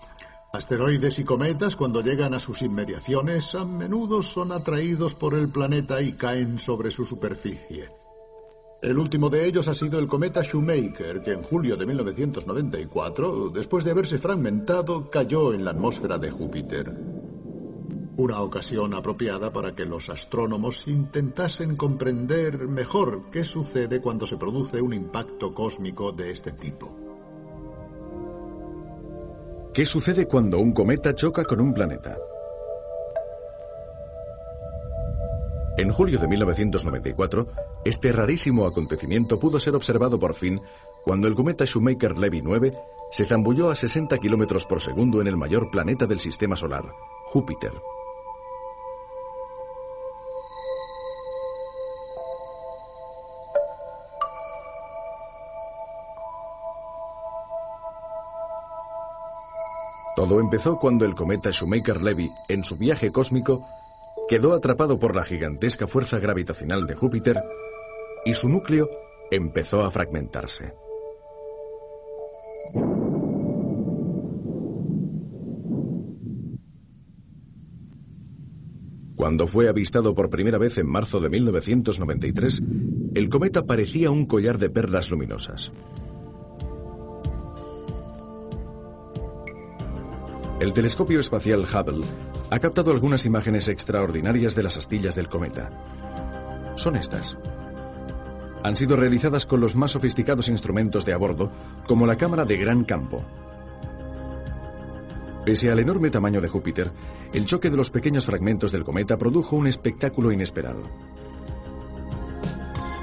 Asteroides 0.57 1.19
y 1.19 1.25
cometas, 1.25 1.77
cuando 1.77 2.01
llegan 2.01 2.33
a 2.33 2.41
sus 2.41 2.63
inmediaciones, 2.63 3.55
a 3.55 3.67
menudo 3.67 4.23
son 4.23 4.53
atraídos 4.53 5.15
por 5.15 5.35
el 5.35 5.51
planeta 5.51 6.01
y 6.01 6.15
caen 6.15 6.59
sobre 6.59 6.91
su 6.91 7.05
superficie. 7.05 7.91
El 8.81 8.99
último 8.99 9.29
de 9.29 9.47
ellos 9.47 9.69
ha 9.69 9.75
sido 9.75 9.99
el 9.99 10.09
cometa 10.09 10.41
Shoemaker, 10.43 11.21
que 11.21 11.33
en 11.33 11.43
julio 11.43 11.77
de 11.77 11.85
1994, 11.85 13.51
después 13.51 13.85
de 13.85 13.91
haberse 13.91 14.17
fragmentado, 14.17 15.11
cayó 15.11 15.53
en 15.53 15.63
la 15.63 15.73
atmósfera 15.73 16.17
de 16.17 16.31
Júpiter. 16.31 16.91
Una 18.17 18.41
ocasión 18.41 18.95
apropiada 18.95 19.53
para 19.53 19.75
que 19.75 19.85
los 19.85 20.09
astrónomos 20.09 20.89
intentasen 20.89 21.77
comprender 21.77 22.67
mejor 22.67 23.25
qué 23.31 23.45
sucede 23.45 24.01
cuando 24.01 24.27
se 24.27 24.39
produce 24.39 24.81
un 24.81 24.95
impacto 24.95 25.53
cósmico 25.53 26.13
de 26.13 26.31
este 26.31 26.53
tipo. 26.53 27.06
¿Qué 29.77 29.85
sucede 29.85 30.27
cuando 30.27 30.59
un 30.59 30.73
cometa 30.73 31.15
choca 31.15 31.45
con 31.45 31.61
un 31.61 31.75
planeta? 31.75 32.17
En 35.77 35.93
julio 35.93 36.19
de 36.19 36.27
1994, 36.27 37.47
este 37.85 38.11
rarísimo 38.11 38.65
acontecimiento 38.65 39.39
pudo 39.39 39.61
ser 39.61 39.75
observado 39.75 40.19
por 40.19 40.35
fin 40.35 40.63
cuando 41.05 41.29
el 41.29 41.35
cometa 41.35 41.67
Shoemaker-Levy 41.67 42.41
9 42.43 42.73
se 43.11 43.27
zambulló 43.27 43.71
a 43.71 43.75
60 43.75 44.17
kilómetros 44.17 44.65
por 44.65 44.81
segundo 44.81 45.21
en 45.21 45.27
el 45.27 45.37
mayor 45.37 45.71
planeta 45.71 46.07
del 46.07 46.21
sistema 46.21 46.57
solar, 46.57 46.87
Júpiter. 47.27 47.73
Todo 60.17 60.41
empezó 60.41 60.79
cuando 60.79 61.05
el 61.05 61.15
cometa 61.15 61.51
Shoemaker-Levy, 61.51 62.33
en 62.49 62.65
su 62.65 62.79
viaje 62.79 63.13
cósmico, 63.13 63.69
quedó 64.31 64.55
atrapado 64.55 64.99
por 64.99 65.15
la 65.15 65.25
gigantesca 65.25 65.87
fuerza 65.87 66.19
gravitacional 66.19 66.87
de 66.87 66.95
Júpiter 66.95 67.45
y 68.25 68.33
su 68.33 68.49
núcleo 68.49 68.89
empezó 69.31 69.85
a 69.85 69.91
fragmentarse. 69.91 70.73
Cuando 79.17 79.47
fue 79.47 79.69
avistado 79.69 80.15
por 80.15 80.31
primera 80.31 80.57
vez 80.57 80.79
en 80.79 80.87
marzo 80.87 81.21
de 81.21 81.29
1993, 81.29 82.63
el 83.15 83.29
cometa 83.29 83.67
parecía 83.67 84.11
un 84.11 84.25
collar 84.25 84.57
de 84.57 84.71
perlas 84.71 85.11
luminosas. 85.11 85.73
El 90.59 90.73
telescopio 90.73 91.21
espacial 91.21 91.65
Hubble 91.65 92.07
ha 92.51 92.59
captado 92.59 92.91
algunas 92.91 93.27
imágenes 93.27 93.69
extraordinarias 93.69 94.55
de 94.55 94.63
las 94.63 94.79
astillas 94.79 95.15
del 95.15 95.29
cometa. 95.29 95.71
Son 96.77 96.97
estas. 96.97 97.37
Han 98.63 98.75
sido 98.75 98.97
realizadas 98.97 99.45
con 99.45 99.61
los 99.61 99.77
más 99.77 99.91
sofisticados 99.91 100.49
instrumentos 100.49 101.05
de 101.05 101.13
a 101.13 101.19
bordo, 101.19 101.53
como 101.87 102.07
la 102.07 102.17
cámara 102.17 102.47
de 102.47 102.57
gran 102.57 102.85
campo. 102.85 103.23
Pese 105.45 105.71
al 105.71 105.79
enorme 105.79 106.09
tamaño 106.09 106.41
de 106.41 106.49
Júpiter, 106.49 106.91
el 107.35 107.45
choque 107.45 107.69
de 107.69 107.77
los 107.77 107.91
pequeños 107.91 108.25
fragmentos 108.25 108.73
del 108.73 108.83
cometa 108.83 109.19
produjo 109.19 109.57
un 109.57 109.67
espectáculo 109.67 110.33
inesperado. 110.33 110.85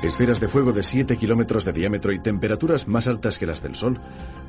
Esferas 0.04 0.42
de 0.42 0.50
fuego 0.50 0.74
de 0.74 0.84
7 0.84 1.16
kilómetros 1.16 1.64
de 1.64 1.72
diámetro 1.72 2.12
y 2.12 2.20
temperaturas 2.20 2.90
más 2.90 3.08
altas 3.08 3.40
que 3.40 3.46
las 3.46 3.64
del 3.64 3.74
Sol 3.74 4.02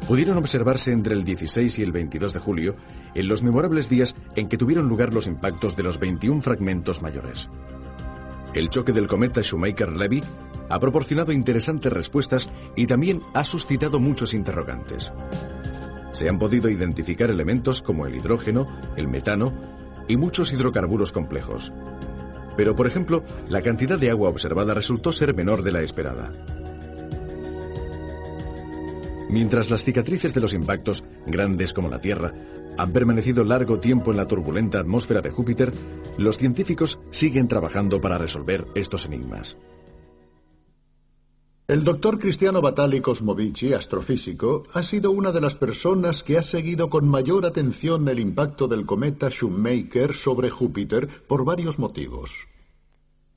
pudieron 0.08 0.36
observarse 0.36 0.90
entre 0.90 1.14
el 1.14 1.22
16 1.22 1.78
y 1.78 1.82
el 1.84 1.92
22 1.92 2.32
de 2.32 2.40
julio, 2.40 2.76
en 3.14 3.28
los 3.28 3.44
memorables 3.44 3.88
días 3.88 4.16
en 4.34 4.48
que 4.48 4.58
tuvieron 4.58 4.88
lugar 4.88 5.14
los 5.14 5.28
impactos 5.28 5.76
de 5.76 5.84
los 5.84 6.00
21 6.00 6.42
fragmentos 6.42 7.02
mayores. 7.02 7.48
El 8.52 8.68
choque 8.68 8.92
del 8.92 9.06
cometa 9.06 9.42
Shoemaker-Levy 9.42 10.24
ha 10.70 10.80
proporcionado 10.80 11.30
interesantes 11.30 11.92
respuestas 11.92 12.50
y 12.74 12.88
también 12.88 13.20
ha 13.32 13.44
suscitado 13.44 14.00
muchos 14.00 14.34
interrogantes. 14.34 15.12
Se 16.10 16.28
han 16.28 16.40
podido 16.40 16.68
identificar 16.68 17.30
elementos 17.30 17.80
como 17.80 18.06
el 18.06 18.16
hidrógeno, 18.16 18.66
el 18.96 19.06
metano 19.06 19.52
y 20.08 20.16
muchos 20.16 20.52
hidrocarburos 20.52 21.12
complejos. 21.12 21.72
Pero, 22.56 22.76
por 22.76 22.86
ejemplo, 22.86 23.22
la 23.48 23.62
cantidad 23.62 23.98
de 23.98 24.10
agua 24.10 24.28
observada 24.28 24.74
resultó 24.74 25.12
ser 25.12 25.34
menor 25.34 25.62
de 25.62 25.72
la 25.72 25.82
esperada. 25.82 26.32
Mientras 29.28 29.70
las 29.70 29.82
cicatrices 29.82 30.32
de 30.32 30.40
los 30.40 30.54
impactos, 30.54 31.04
grandes 31.26 31.72
como 31.72 31.88
la 31.88 32.00
Tierra, 32.00 32.32
han 32.76 32.92
permanecido 32.92 33.44
largo 33.44 33.80
tiempo 33.80 34.10
en 34.10 34.16
la 34.16 34.26
turbulenta 34.26 34.78
atmósfera 34.78 35.20
de 35.20 35.30
Júpiter, 35.30 35.72
los 36.18 36.38
científicos 36.38 36.98
siguen 37.10 37.48
trabajando 37.48 38.00
para 38.00 38.18
resolver 38.18 38.66
estos 38.74 39.06
enigmas. 39.06 39.56
El 41.66 41.82
doctor 41.82 42.18
Cristiano 42.18 42.60
Batali 42.60 43.00
Cosmovici, 43.00 43.72
astrofísico, 43.72 44.64
ha 44.74 44.82
sido 44.82 45.12
una 45.12 45.32
de 45.32 45.40
las 45.40 45.56
personas 45.56 46.22
que 46.22 46.36
ha 46.36 46.42
seguido 46.42 46.90
con 46.90 47.08
mayor 47.08 47.46
atención 47.46 48.06
el 48.06 48.20
impacto 48.20 48.68
del 48.68 48.84
cometa 48.84 49.30
Shoemaker 49.30 50.12
sobre 50.12 50.50
Júpiter 50.50 51.08
por 51.26 51.46
varios 51.46 51.78
motivos. 51.78 52.48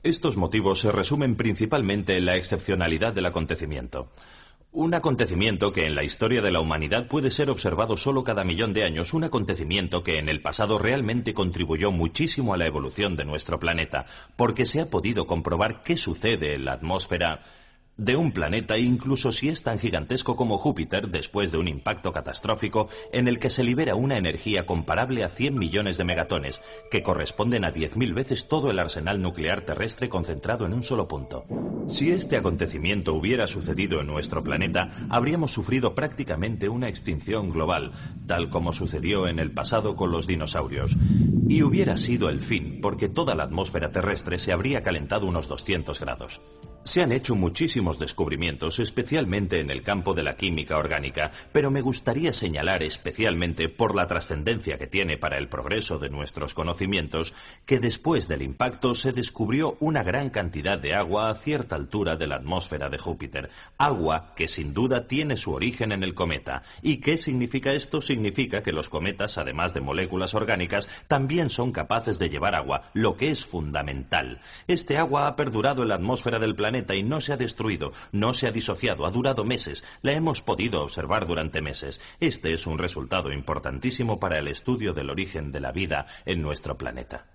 Estos 0.04 0.36
motivos 0.36 0.82
se 0.82 0.92
resumen 0.92 1.38
principalmente 1.38 2.18
en 2.18 2.26
la 2.26 2.36
excepcionalidad 2.36 3.14
del 3.14 3.28
acontecimiento. 3.28 4.12
Un 4.74 4.94
acontecimiento 4.94 5.72
que 5.72 5.86
en 5.86 5.96
la 5.96 6.04
historia 6.04 6.42
de 6.42 6.52
la 6.52 6.60
humanidad 6.60 7.08
puede 7.08 7.32
ser 7.32 7.50
observado 7.50 7.96
solo 7.96 8.26
cada 8.26 8.44
millón 8.44 8.74
de 8.74 8.84
años, 8.84 9.14
un 9.14 9.24
acontecimiento 9.24 10.04
que 10.04 10.18
en 10.18 10.28
el 10.28 10.42
pasado 10.42 10.80
realmente 10.80 11.34
contribuyó 11.34 11.94
muchísimo 11.94 12.54
a 12.54 12.58
la 12.58 12.66
evolución 12.66 13.16
de 13.16 13.24
nuestro 13.24 13.58
planeta, 13.58 14.06
porque 14.36 14.66
se 14.66 14.82
ha 14.82 14.90
podido 14.90 15.28
comprobar 15.28 15.82
qué 15.82 15.96
sucede 15.96 16.56
en 16.56 16.66
la 16.66 16.74
atmósfera 16.74 17.40
de 17.98 18.16
un 18.16 18.32
planeta 18.32 18.78
incluso 18.78 19.32
si 19.32 19.50
es 19.50 19.64
tan 19.64 19.80
gigantesco 19.80 20.36
como 20.36 20.58
Júpiter 20.58 21.10
después 21.10 21.52
de 21.52 21.58
un 21.58 21.68
impacto 21.68 22.12
catastrófico 22.12 22.88
en 23.12 23.28
el 23.28 23.40
que 23.40 23.50
se 23.50 23.64
libera 23.64 23.96
una 23.96 24.18
energía 24.18 24.66
comparable 24.66 25.24
a 25.24 25.30
100 25.30 25.58
millones 25.58 25.98
de 25.98 26.04
megatones, 26.04 26.62
que 26.92 27.04
corresponden 27.04 27.66
a 27.66 27.74
10.000 27.74 28.14
veces 28.14 28.48
todo 28.48 28.72
el 28.72 28.80
arsenal 28.80 29.22
nuclear 29.22 29.62
terrestre 29.62 30.10
concentrado 30.10 30.66
en 30.66 30.74
un 30.74 30.84
solo 30.84 31.08
punto. 31.08 31.46
Si 31.90 32.12
este 32.12 32.38
acontecimiento 32.38 33.14
hubiera 33.14 33.48
sucedido 33.48 34.02
en 34.02 34.08
nuestro 34.08 34.44
planeta, 34.44 34.90
habríamos 35.10 35.52
sufrido 35.52 35.96
prácticamente 35.96 36.70
una 36.70 36.90
extinción 36.90 37.50
global, 37.52 37.92
tal 38.28 38.50
como 38.50 38.74
sucedió 38.74 39.28
en 39.28 39.40
el 39.40 39.52
pasado 39.52 39.96
con 39.96 40.12
los 40.12 40.28
dinosaurios. 40.28 40.96
Y 41.50 41.64
hubiera 41.64 41.98
sido 41.98 42.30
el 42.30 42.42
fin, 42.42 42.80
porque 42.82 43.10
toda 43.10 43.36
la 43.36 43.44
atmósfera 43.44 43.92
terrestre 43.92 44.38
se 44.38 44.52
habría 44.52 44.84
calentado 44.84 45.28
unos 45.28 45.48
200 45.48 46.00
grados. 46.00 46.42
Se 46.88 47.02
han 47.02 47.12
hecho 47.12 47.36
muchísimos 47.36 48.00
descubrimientos, 48.00 48.80
especialmente 48.80 49.60
en 49.60 49.72
el 49.72 49.84
campo 49.84 50.14
de 50.14 50.24
la 50.24 50.38
química 50.38 50.78
orgánica, 50.78 51.32
pero 51.52 51.70
me 51.70 51.82
gustaría 51.82 52.32
señalar 52.32 52.82
especialmente 52.82 53.68
por 53.68 53.94
la 53.94 54.08
trascendencia 54.08 54.78
que 54.78 54.88
tiene 54.88 55.18
para 55.18 55.38
el 55.38 55.50
progreso 55.50 56.00
de 56.00 56.10
nuestros 56.10 56.54
conocimientos, 56.54 57.34
que 57.66 57.82
después 57.82 58.30
del 58.30 58.42
impacto 58.42 58.96
se 58.96 59.12
descubrió 59.12 59.76
una 59.82 60.02
gran 60.02 60.30
cantidad 60.30 60.80
de 60.80 60.96
agua 60.96 61.30
a 61.30 61.36
cierta 61.36 61.76
altura 61.76 62.16
de 62.16 62.28
la 62.28 62.36
atmósfera 62.36 62.88
de 62.88 62.98
Júpiter, 62.98 63.50
agua 63.78 64.32
que 64.34 64.48
sin 64.48 64.74
duda 64.74 65.08
tiene 65.08 65.36
su 65.36 65.52
origen 65.52 65.92
en 65.92 66.04
el 66.04 66.14
cometa. 66.14 66.64
¿Y 66.82 67.02
qué 67.02 67.18
significa 67.18 67.74
esto? 67.74 68.02
Significa 68.02 68.64
que 68.64 68.72
los 68.72 68.88
cometas, 68.88 69.38
además 69.38 69.74
de 69.74 69.82
moléculas 69.82 70.34
orgánicas, 70.36 70.88
también 71.10 71.50
son 71.50 71.74
capaces 71.74 72.18
de 72.18 72.30
llevar 72.30 72.56
agua, 72.56 72.84
lo 72.94 73.18
que 73.18 73.30
es 73.30 73.44
fundamental. 73.44 74.40
Este 74.70 74.98
agua 74.98 75.28
ha 75.28 75.36
perdurado 75.36 75.82
en 75.82 75.90
la 75.90 75.96
atmósfera 75.96 76.40
del 76.40 76.56
y 76.96 77.04
no 77.04 77.22
se 77.22 77.34
ha 77.34 77.38
destruido, 77.38 77.92
no 78.12 78.34
se 78.34 78.48
ha 78.48 78.52
disociado, 78.52 79.06
ha 79.06 79.12
durado 79.12 79.44
meses, 79.44 79.84
la 80.02 80.14
hemos 80.14 80.42
podido 80.42 80.84
observar 80.84 81.28
durante 81.28 81.62
meses. 81.62 82.02
Este 82.20 82.54
es 82.54 82.68
un 82.68 82.78
resultado 82.78 83.32
importantísimo 83.32 84.20
para 84.20 84.38
el 84.38 84.48
estudio 84.48 84.94
del 84.94 85.10
origen 85.10 85.52
de 85.52 85.60
la 85.60 85.72
vida 85.72 86.06
en 86.26 86.42
nuestro 86.42 86.78
planeta. 86.78 87.26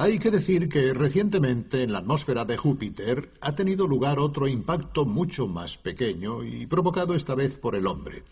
Hay 0.00 0.20
que 0.20 0.30
decir 0.30 0.68
que 0.68 0.94
recientemente 0.94 1.82
en 1.82 1.92
la 1.92 1.98
atmósfera 1.98 2.44
de 2.44 2.56
Júpiter 2.56 3.32
ha 3.40 3.56
tenido 3.56 3.88
lugar 3.88 4.20
otro 4.20 4.46
impacto 4.46 5.04
mucho 5.04 5.48
más 5.48 5.76
pequeño 5.76 6.44
y 6.44 6.66
provocado 6.66 7.16
esta 7.16 7.34
vez 7.34 7.58
por 7.58 7.74
el 7.74 7.88
hombre. 7.88 8.22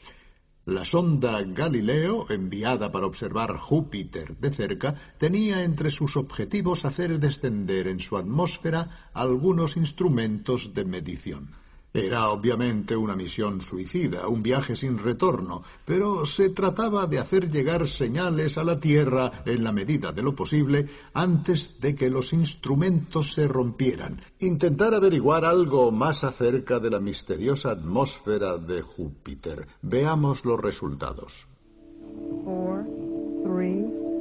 La 0.68 0.84
sonda 0.84 1.40
Galileo, 1.42 2.26
enviada 2.28 2.90
para 2.90 3.06
observar 3.06 3.56
Júpiter 3.56 4.36
de 4.36 4.50
cerca, 4.50 4.96
tenía 5.16 5.62
entre 5.62 5.92
sus 5.92 6.16
objetivos 6.16 6.84
hacer 6.84 7.20
descender 7.20 7.86
en 7.86 8.00
su 8.00 8.16
atmósfera 8.16 9.10
algunos 9.14 9.76
instrumentos 9.76 10.74
de 10.74 10.84
medición. 10.84 11.50
Era 11.96 12.28
obviamente 12.28 12.94
una 12.94 13.16
misión 13.16 13.62
suicida, 13.62 14.28
un 14.28 14.42
viaje 14.42 14.76
sin 14.76 14.98
retorno, 14.98 15.62
pero 15.86 16.26
se 16.26 16.50
trataba 16.50 17.06
de 17.06 17.18
hacer 17.18 17.50
llegar 17.50 17.88
señales 17.88 18.58
a 18.58 18.64
la 18.64 18.78
Tierra 18.78 19.32
en 19.46 19.64
la 19.64 19.72
medida 19.72 20.12
de 20.12 20.22
lo 20.22 20.34
posible 20.34 20.86
antes 21.14 21.80
de 21.80 21.94
que 21.94 22.10
los 22.10 22.34
instrumentos 22.34 23.32
se 23.32 23.48
rompieran. 23.48 24.20
Intentar 24.40 24.92
averiguar 24.92 25.46
algo 25.46 25.90
más 25.90 26.22
acerca 26.22 26.78
de 26.80 26.90
la 26.90 27.00
misteriosa 27.00 27.70
atmósfera 27.70 28.58
de 28.58 28.82
Júpiter. 28.82 29.66
Veamos 29.80 30.44
los 30.44 30.60
resultados. 30.60 31.48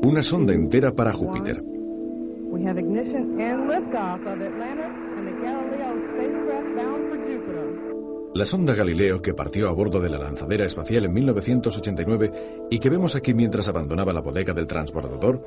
Una 0.01 0.21
sonda 0.21 0.53
entera 0.53 0.95
para 0.95 1.11
Júpiter. 1.11 1.61
La 8.35 8.45
sonda 8.45 8.75
Galileo, 8.75 9.21
que 9.21 9.33
partió 9.33 9.69
a 9.69 9.71
bordo 9.71 10.01
de 10.01 10.09
la 10.09 10.19
lanzadera 10.19 10.65
espacial 10.65 11.05
en 11.05 11.13
1989 11.13 12.31
y 12.69 12.79
que 12.79 12.89
vemos 12.89 13.15
aquí 13.15 13.33
mientras 13.33 13.69
abandonaba 13.69 14.11
la 14.11 14.19
bodega 14.19 14.53
del 14.53 14.67
transbordador, 14.67 15.41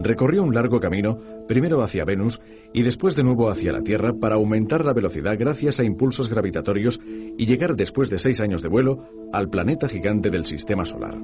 recorrió 0.00 0.42
un 0.42 0.52
largo 0.52 0.80
camino, 0.80 1.16
primero 1.46 1.80
hacia 1.80 2.04
Venus 2.04 2.40
y 2.72 2.82
después 2.82 3.14
de 3.14 3.22
nuevo 3.22 3.50
hacia 3.50 3.70
la 3.70 3.82
Tierra 3.82 4.14
para 4.14 4.34
aumentar 4.34 4.84
la 4.84 4.92
velocidad 4.92 5.38
gracias 5.38 5.78
a 5.78 5.84
impulsos 5.84 6.28
gravitatorios 6.28 7.00
y 7.38 7.46
llegar 7.46 7.76
después 7.76 8.10
de 8.10 8.18
seis 8.18 8.40
años 8.40 8.62
de 8.62 8.68
vuelo 8.68 9.04
al 9.32 9.48
planeta 9.48 9.88
gigante 9.88 10.28
del 10.28 10.44
Sistema 10.44 10.84
Solar. 10.84 11.16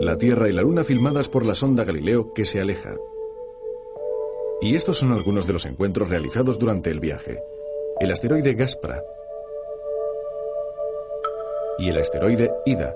La 0.00 0.16
Tierra 0.16 0.48
y 0.48 0.52
la 0.52 0.62
Luna 0.62 0.84
filmadas 0.84 1.28
por 1.28 1.44
la 1.44 1.56
sonda 1.56 1.82
Galileo 1.82 2.32
que 2.32 2.44
se 2.44 2.60
aleja. 2.60 2.94
Y 4.62 4.74
estos 4.74 4.98
son 4.98 5.12
algunos 5.12 5.46
de 5.46 5.54
los 5.54 5.64
encuentros 5.66 6.08
realizados 6.08 6.58
durante 6.58 6.90
el 6.90 7.00
viaje. 7.00 7.42
El 7.98 8.12
asteroide 8.12 8.54
Gaspra 8.54 9.02
y 11.78 11.88
el 11.88 11.98
asteroide 11.98 12.52
Ida, 12.66 12.92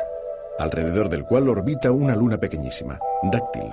alrededor 0.58 1.08
del 1.08 1.24
cual 1.24 1.48
orbita 1.48 1.90
una 1.90 2.14
luna 2.14 2.38
pequeñísima, 2.38 2.98
Dáctil. 3.22 3.70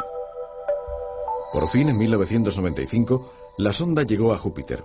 Por 1.52 1.68
fin, 1.68 1.90
en 1.90 1.98
1995, 1.98 3.34
la 3.58 3.74
sonda 3.74 4.04
llegó 4.04 4.34
a 4.34 4.38
Júpiter. 4.38 4.82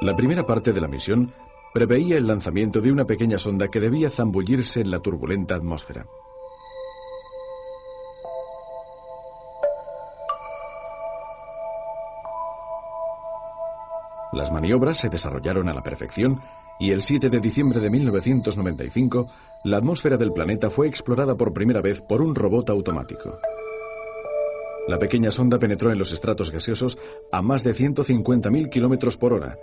La 0.00 0.16
primera 0.16 0.46
parte 0.46 0.72
de 0.72 0.80
la 0.80 0.88
misión 0.88 1.34
preveía 1.74 2.16
el 2.16 2.26
lanzamiento 2.26 2.80
de 2.80 2.90
una 2.90 3.04
pequeña 3.04 3.36
sonda 3.36 3.68
que 3.68 3.80
debía 3.80 4.08
zambullirse 4.08 4.80
en 4.80 4.90
la 4.90 5.00
turbulenta 5.00 5.54
atmósfera. 5.54 6.06
Las 14.38 14.52
maniobras 14.52 14.98
se 14.98 15.08
desarrollaron 15.08 15.68
a 15.68 15.74
la 15.74 15.82
perfección 15.82 16.40
y 16.78 16.92
el 16.92 17.02
7 17.02 17.28
de 17.28 17.40
diciembre 17.40 17.80
de 17.80 17.90
1995 17.90 19.26
la 19.64 19.78
atmósfera 19.78 20.16
del 20.16 20.32
planeta 20.32 20.70
fue 20.70 20.86
explorada 20.86 21.34
por 21.34 21.52
primera 21.52 21.80
vez 21.80 22.00
por 22.00 22.22
un 22.22 22.36
robot 22.36 22.70
automático. 22.70 23.40
La 24.86 24.96
pequeña 24.96 25.32
sonda 25.32 25.58
penetró 25.58 25.90
en 25.90 25.98
los 25.98 26.12
estratos 26.12 26.52
gaseosos 26.52 26.98
a 27.32 27.42
más 27.42 27.64
de 27.64 27.72
150.000 27.72 28.70
kilómetros 28.70 29.16
por 29.16 29.32
hora. 29.32 29.56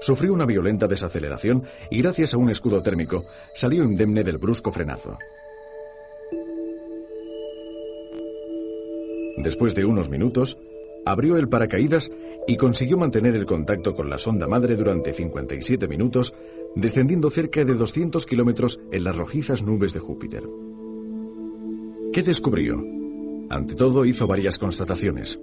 Sufrió 0.00 0.32
una 0.32 0.46
violenta 0.46 0.86
desaceleración 0.86 1.64
y 1.90 2.00
gracias 2.00 2.32
a 2.32 2.36
un 2.36 2.50
escudo 2.50 2.80
térmico 2.84 3.24
salió 3.52 3.82
indemne 3.82 4.22
del 4.22 4.38
brusco 4.38 4.70
frenazo. 4.70 5.18
Después 9.38 9.74
de 9.74 9.84
unos 9.84 10.08
minutos, 10.08 10.56
abrió 11.04 11.36
el 11.36 11.48
paracaídas 11.48 12.10
y 12.46 12.56
consiguió 12.56 12.96
mantener 12.96 13.36
el 13.36 13.46
contacto 13.46 13.94
con 13.94 14.10
la 14.10 14.18
sonda 14.18 14.46
madre 14.46 14.76
durante 14.76 15.12
57 15.12 15.88
minutos, 15.88 16.34
descendiendo 16.74 17.30
cerca 17.30 17.64
de 17.64 17.74
200 17.74 18.26
kilómetros 18.26 18.80
en 18.90 19.04
las 19.04 19.16
rojizas 19.16 19.62
nubes 19.62 19.92
de 19.92 20.00
Júpiter. 20.00 20.44
¿Qué 22.12 22.22
descubrió? 22.22 22.84
Ante 23.50 23.74
todo, 23.74 24.04
hizo 24.04 24.26
varias 24.26 24.58
constataciones. 24.58 25.40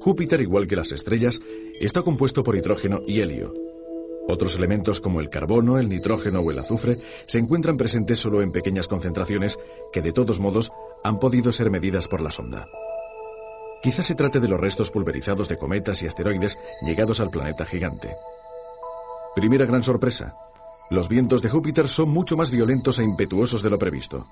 Júpiter, 0.00 0.40
igual 0.40 0.66
que 0.66 0.76
las 0.76 0.92
estrellas, 0.92 1.40
está 1.80 2.02
compuesto 2.02 2.42
por 2.42 2.56
hidrógeno 2.56 3.02
y 3.06 3.20
helio. 3.20 3.52
Otros 4.28 4.56
elementos 4.56 5.00
como 5.00 5.20
el 5.20 5.30
carbono, 5.30 5.78
el 5.78 5.88
nitrógeno 5.88 6.40
o 6.40 6.50
el 6.50 6.58
azufre 6.58 6.98
se 7.26 7.38
encuentran 7.38 7.76
presentes 7.76 8.18
solo 8.18 8.42
en 8.42 8.52
pequeñas 8.52 8.88
concentraciones 8.88 9.58
que 9.92 10.02
de 10.02 10.12
todos 10.12 10.40
modos 10.40 10.72
han 11.04 11.20
podido 11.20 11.52
ser 11.52 11.70
medidas 11.70 12.08
por 12.08 12.20
la 12.20 12.30
sonda. 12.30 12.68
Quizás 13.82 14.06
se 14.06 14.14
trate 14.14 14.40
de 14.40 14.48
los 14.48 14.60
restos 14.60 14.90
pulverizados 14.90 15.48
de 15.48 15.58
cometas 15.58 16.02
y 16.02 16.06
asteroides 16.06 16.58
llegados 16.82 17.20
al 17.20 17.30
planeta 17.30 17.64
gigante. 17.64 18.16
Primera 19.34 19.66
gran 19.66 19.82
sorpresa. 19.82 20.34
Los 20.88 21.08
vientos 21.08 21.42
de 21.42 21.48
Júpiter 21.48 21.88
son 21.88 22.10
mucho 22.10 22.36
más 22.36 22.50
violentos 22.50 22.98
e 22.98 23.04
impetuosos 23.04 23.62
de 23.62 23.70
lo 23.70 23.78
previsto. 23.78 24.26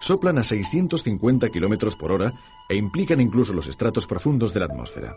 Soplan 0.00 0.38
a 0.38 0.42
650 0.42 1.48
kilómetros 1.50 1.96
por 1.96 2.12
hora 2.12 2.32
e 2.68 2.76
implican 2.76 3.20
incluso 3.20 3.52
los 3.52 3.68
estratos 3.68 4.06
profundos 4.06 4.52
de 4.52 4.60
la 4.60 4.66
atmósfera. 4.66 5.14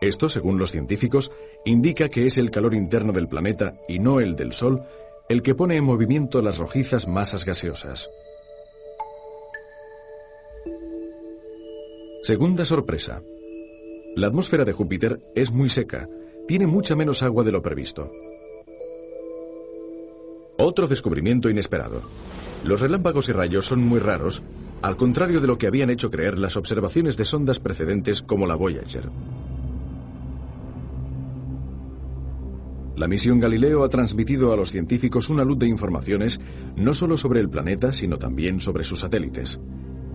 Esto, 0.00 0.28
según 0.28 0.58
los 0.58 0.70
científicos, 0.70 1.30
indica 1.64 2.08
que 2.08 2.26
es 2.26 2.38
el 2.38 2.50
calor 2.50 2.74
interno 2.74 3.12
del 3.12 3.28
planeta 3.28 3.74
y 3.88 3.98
no 3.98 4.20
el 4.20 4.36
del 4.36 4.52
Sol 4.52 4.82
el 5.28 5.42
que 5.42 5.54
pone 5.54 5.76
en 5.76 5.84
movimiento 5.84 6.42
las 6.42 6.58
rojizas 6.58 7.06
masas 7.06 7.44
gaseosas. 7.44 8.10
Segunda 12.22 12.66
sorpresa. 12.66 13.22
La 14.14 14.26
atmósfera 14.26 14.66
de 14.66 14.72
Júpiter 14.72 15.18
es 15.34 15.52
muy 15.52 15.70
seca, 15.70 16.06
tiene 16.46 16.66
mucha 16.66 16.94
menos 16.94 17.22
agua 17.22 17.44
de 17.44 17.52
lo 17.52 17.62
previsto. 17.62 18.10
Otro 20.58 20.86
descubrimiento 20.86 21.48
inesperado. 21.48 22.02
Los 22.62 22.82
relámpagos 22.82 23.30
y 23.30 23.32
rayos 23.32 23.64
son 23.64 23.80
muy 23.80 24.00
raros, 24.00 24.42
al 24.82 24.98
contrario 24.98 25.40
de 25.40 25.46
lo 25.46 25.56
que 25.56 25.66
habían 25.66 25.88
hecho 25.88 26.10
creer 26.10 26.38
las 26.38 26.58
observaciones 26.58 27.16
de 27.16 27.24
sondas 27.24 27.58
precedentes 27.58 28.20
como 28.20 28.46
la 28.46 28.54
Voyager. 28.54 29.10
La 32.96 33.08
misión 33.08 33.40
Galileo 33.40 33.82
ha 33.82 33.88
transmitido 33.88 34.52
a 34.52 34.58
los 34.58 34.70
científicos 34.70 35.30
una 35.30 35.42
luz 35.42 35.58
de 35.58 35.68
informaciones 35.68 36.38
no 36.76 36.92
solo 36.92 37.16
sobre 37.16 37.40
el 37.40 37.48
planeta, 37.48 37.94
sino 37.94 38.18
también 38.18 38.60
sobre 38.60 38.84
sus 38.84 39.00
satélites. 39.00 39.58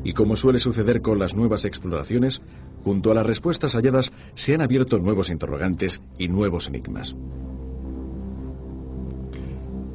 Y 0.06 0.14
como 0.14 0.38
suele 0.38 0.60
suceder 0.60 1.02
con 1.02 1.20
las 1.20 1.36
nuevas 1.36 1.66
exploraciones, 1.66 2.42
junto 2.84 3.12
a 3.12 3.16
las 3.16 3.26
respuestas 3.26 3.74
halladas 3.74 4.14
se 4.36 4.54
han 4.54 4.62
abierto 4.62 5.00
nuevos 5.00 5.30
interrogantes 5.30 6.02
y 6.18 6.30
nuevos 6.30 6.68
enigmas. 6.68 7.16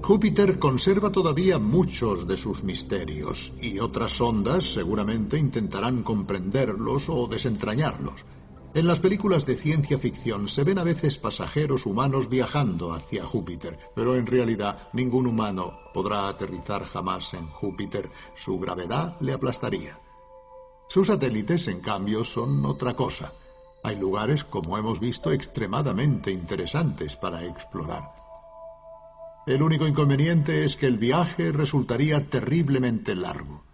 Júpiter 0.03 0.59
conserva 0.59 1.13
todavía 1.13 1.61
muchos 1.61 2.27
de 2.27 2.37
sus 2.37 2.65
misterios 2.65 3.53
y 3.63 3.79
otras 3.79 4.13
sondas 4.13 4.65
seguramente 4.65 5.39
intentarán 5.39 6.03
comprenderlos 6.03 7.09
o 7.09 7.29
desentrañarlos. 7.29 8.25
En 8.73 8.87
las 8.87 9.01
películas 9.01 9.47
de 9.47 9.57
ciencia 9.57 9.99
ficción 9.99 10.49
se 10.49 10.63
ven 10.63 10.79
a 10.79 10.85
veces 10.85 11.19
pasajeros 11.19 11.87
humanos 11.87 12.29
viajando 12.29 12.93
hacia 12.93 13.27
Júpiter, 13.27 13.77
pero 13.97 14.17
en 14.17 14.27
realidad 14.27 14.79
ningún 14.93 15.27
humano 15.27 15.77
podrá 15.93 16.29
aterrizar 16.29 16.85
jamás 16.85 17.35
en 17.35 17.49
Júpiter. 17.49 18.09
Su 18.37 18.61
gravedad 18.61 19.17
le 19.21 19.33
aplastaría. 19.33 19.99
Sus 20.89 21.09
satélites, 21.09 21.67
en 21.67 21.81
cambio, 21.81 22.23
son 22.23 22.65
otra 22.65 22.95
cosa. 22.95 23.33
Hay 23.83 23.97
lugares, 23.97 24.45
como 24.45 24.79
hemos 24.79 25.01
visto, 25.01 25.33
extremadamente 25.33 26.31
interesantes 26.31 27.17
para 27.17 27.45
explorar. 27.45 28.13
El 29.47 29.63
único 29.63 29.87
inconveniente 29.87 30.65
es 30.65 30.77
que 30.77 30.87
el 30.87 30.99
viaje 30.99 31.51
resultaría 31.51 32.29
terriblemente 32.31 33.17
largo. 33.17 33.65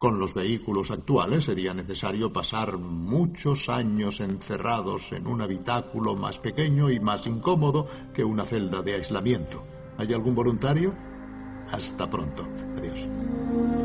Con 0.00 0.18
los 0.18 0.32
vehículos 0.32 0.90
actuales 0.90 1.44
sería 1.44 1.74
necesario 1.74 2.32
pasar 2.32 2.78
muchos 2.78 3.68
años 3.68 4.20
encerrados 4.20 5.12
en 5.12 5.26
un 5.26 5.42
habitáculo 5.42 6.16
más 6.16 6.38
pequeño 6.38 6.88
y 6.88 6.98
más 6.98 7.26
incómodo 7.26 7.86
que 8.14 8.24
una 8.24 8.46
celda 8.46 8.80
de 8.80 8.94
aislamiento. 8.94 9.62
¿Hay 9.98 10.10
algún 10.14 10.34
voluntario? 10.34 10.94
Hasta 11.70 12.08
pronto. 12.08 12.48
Adiós. 12.78 13.79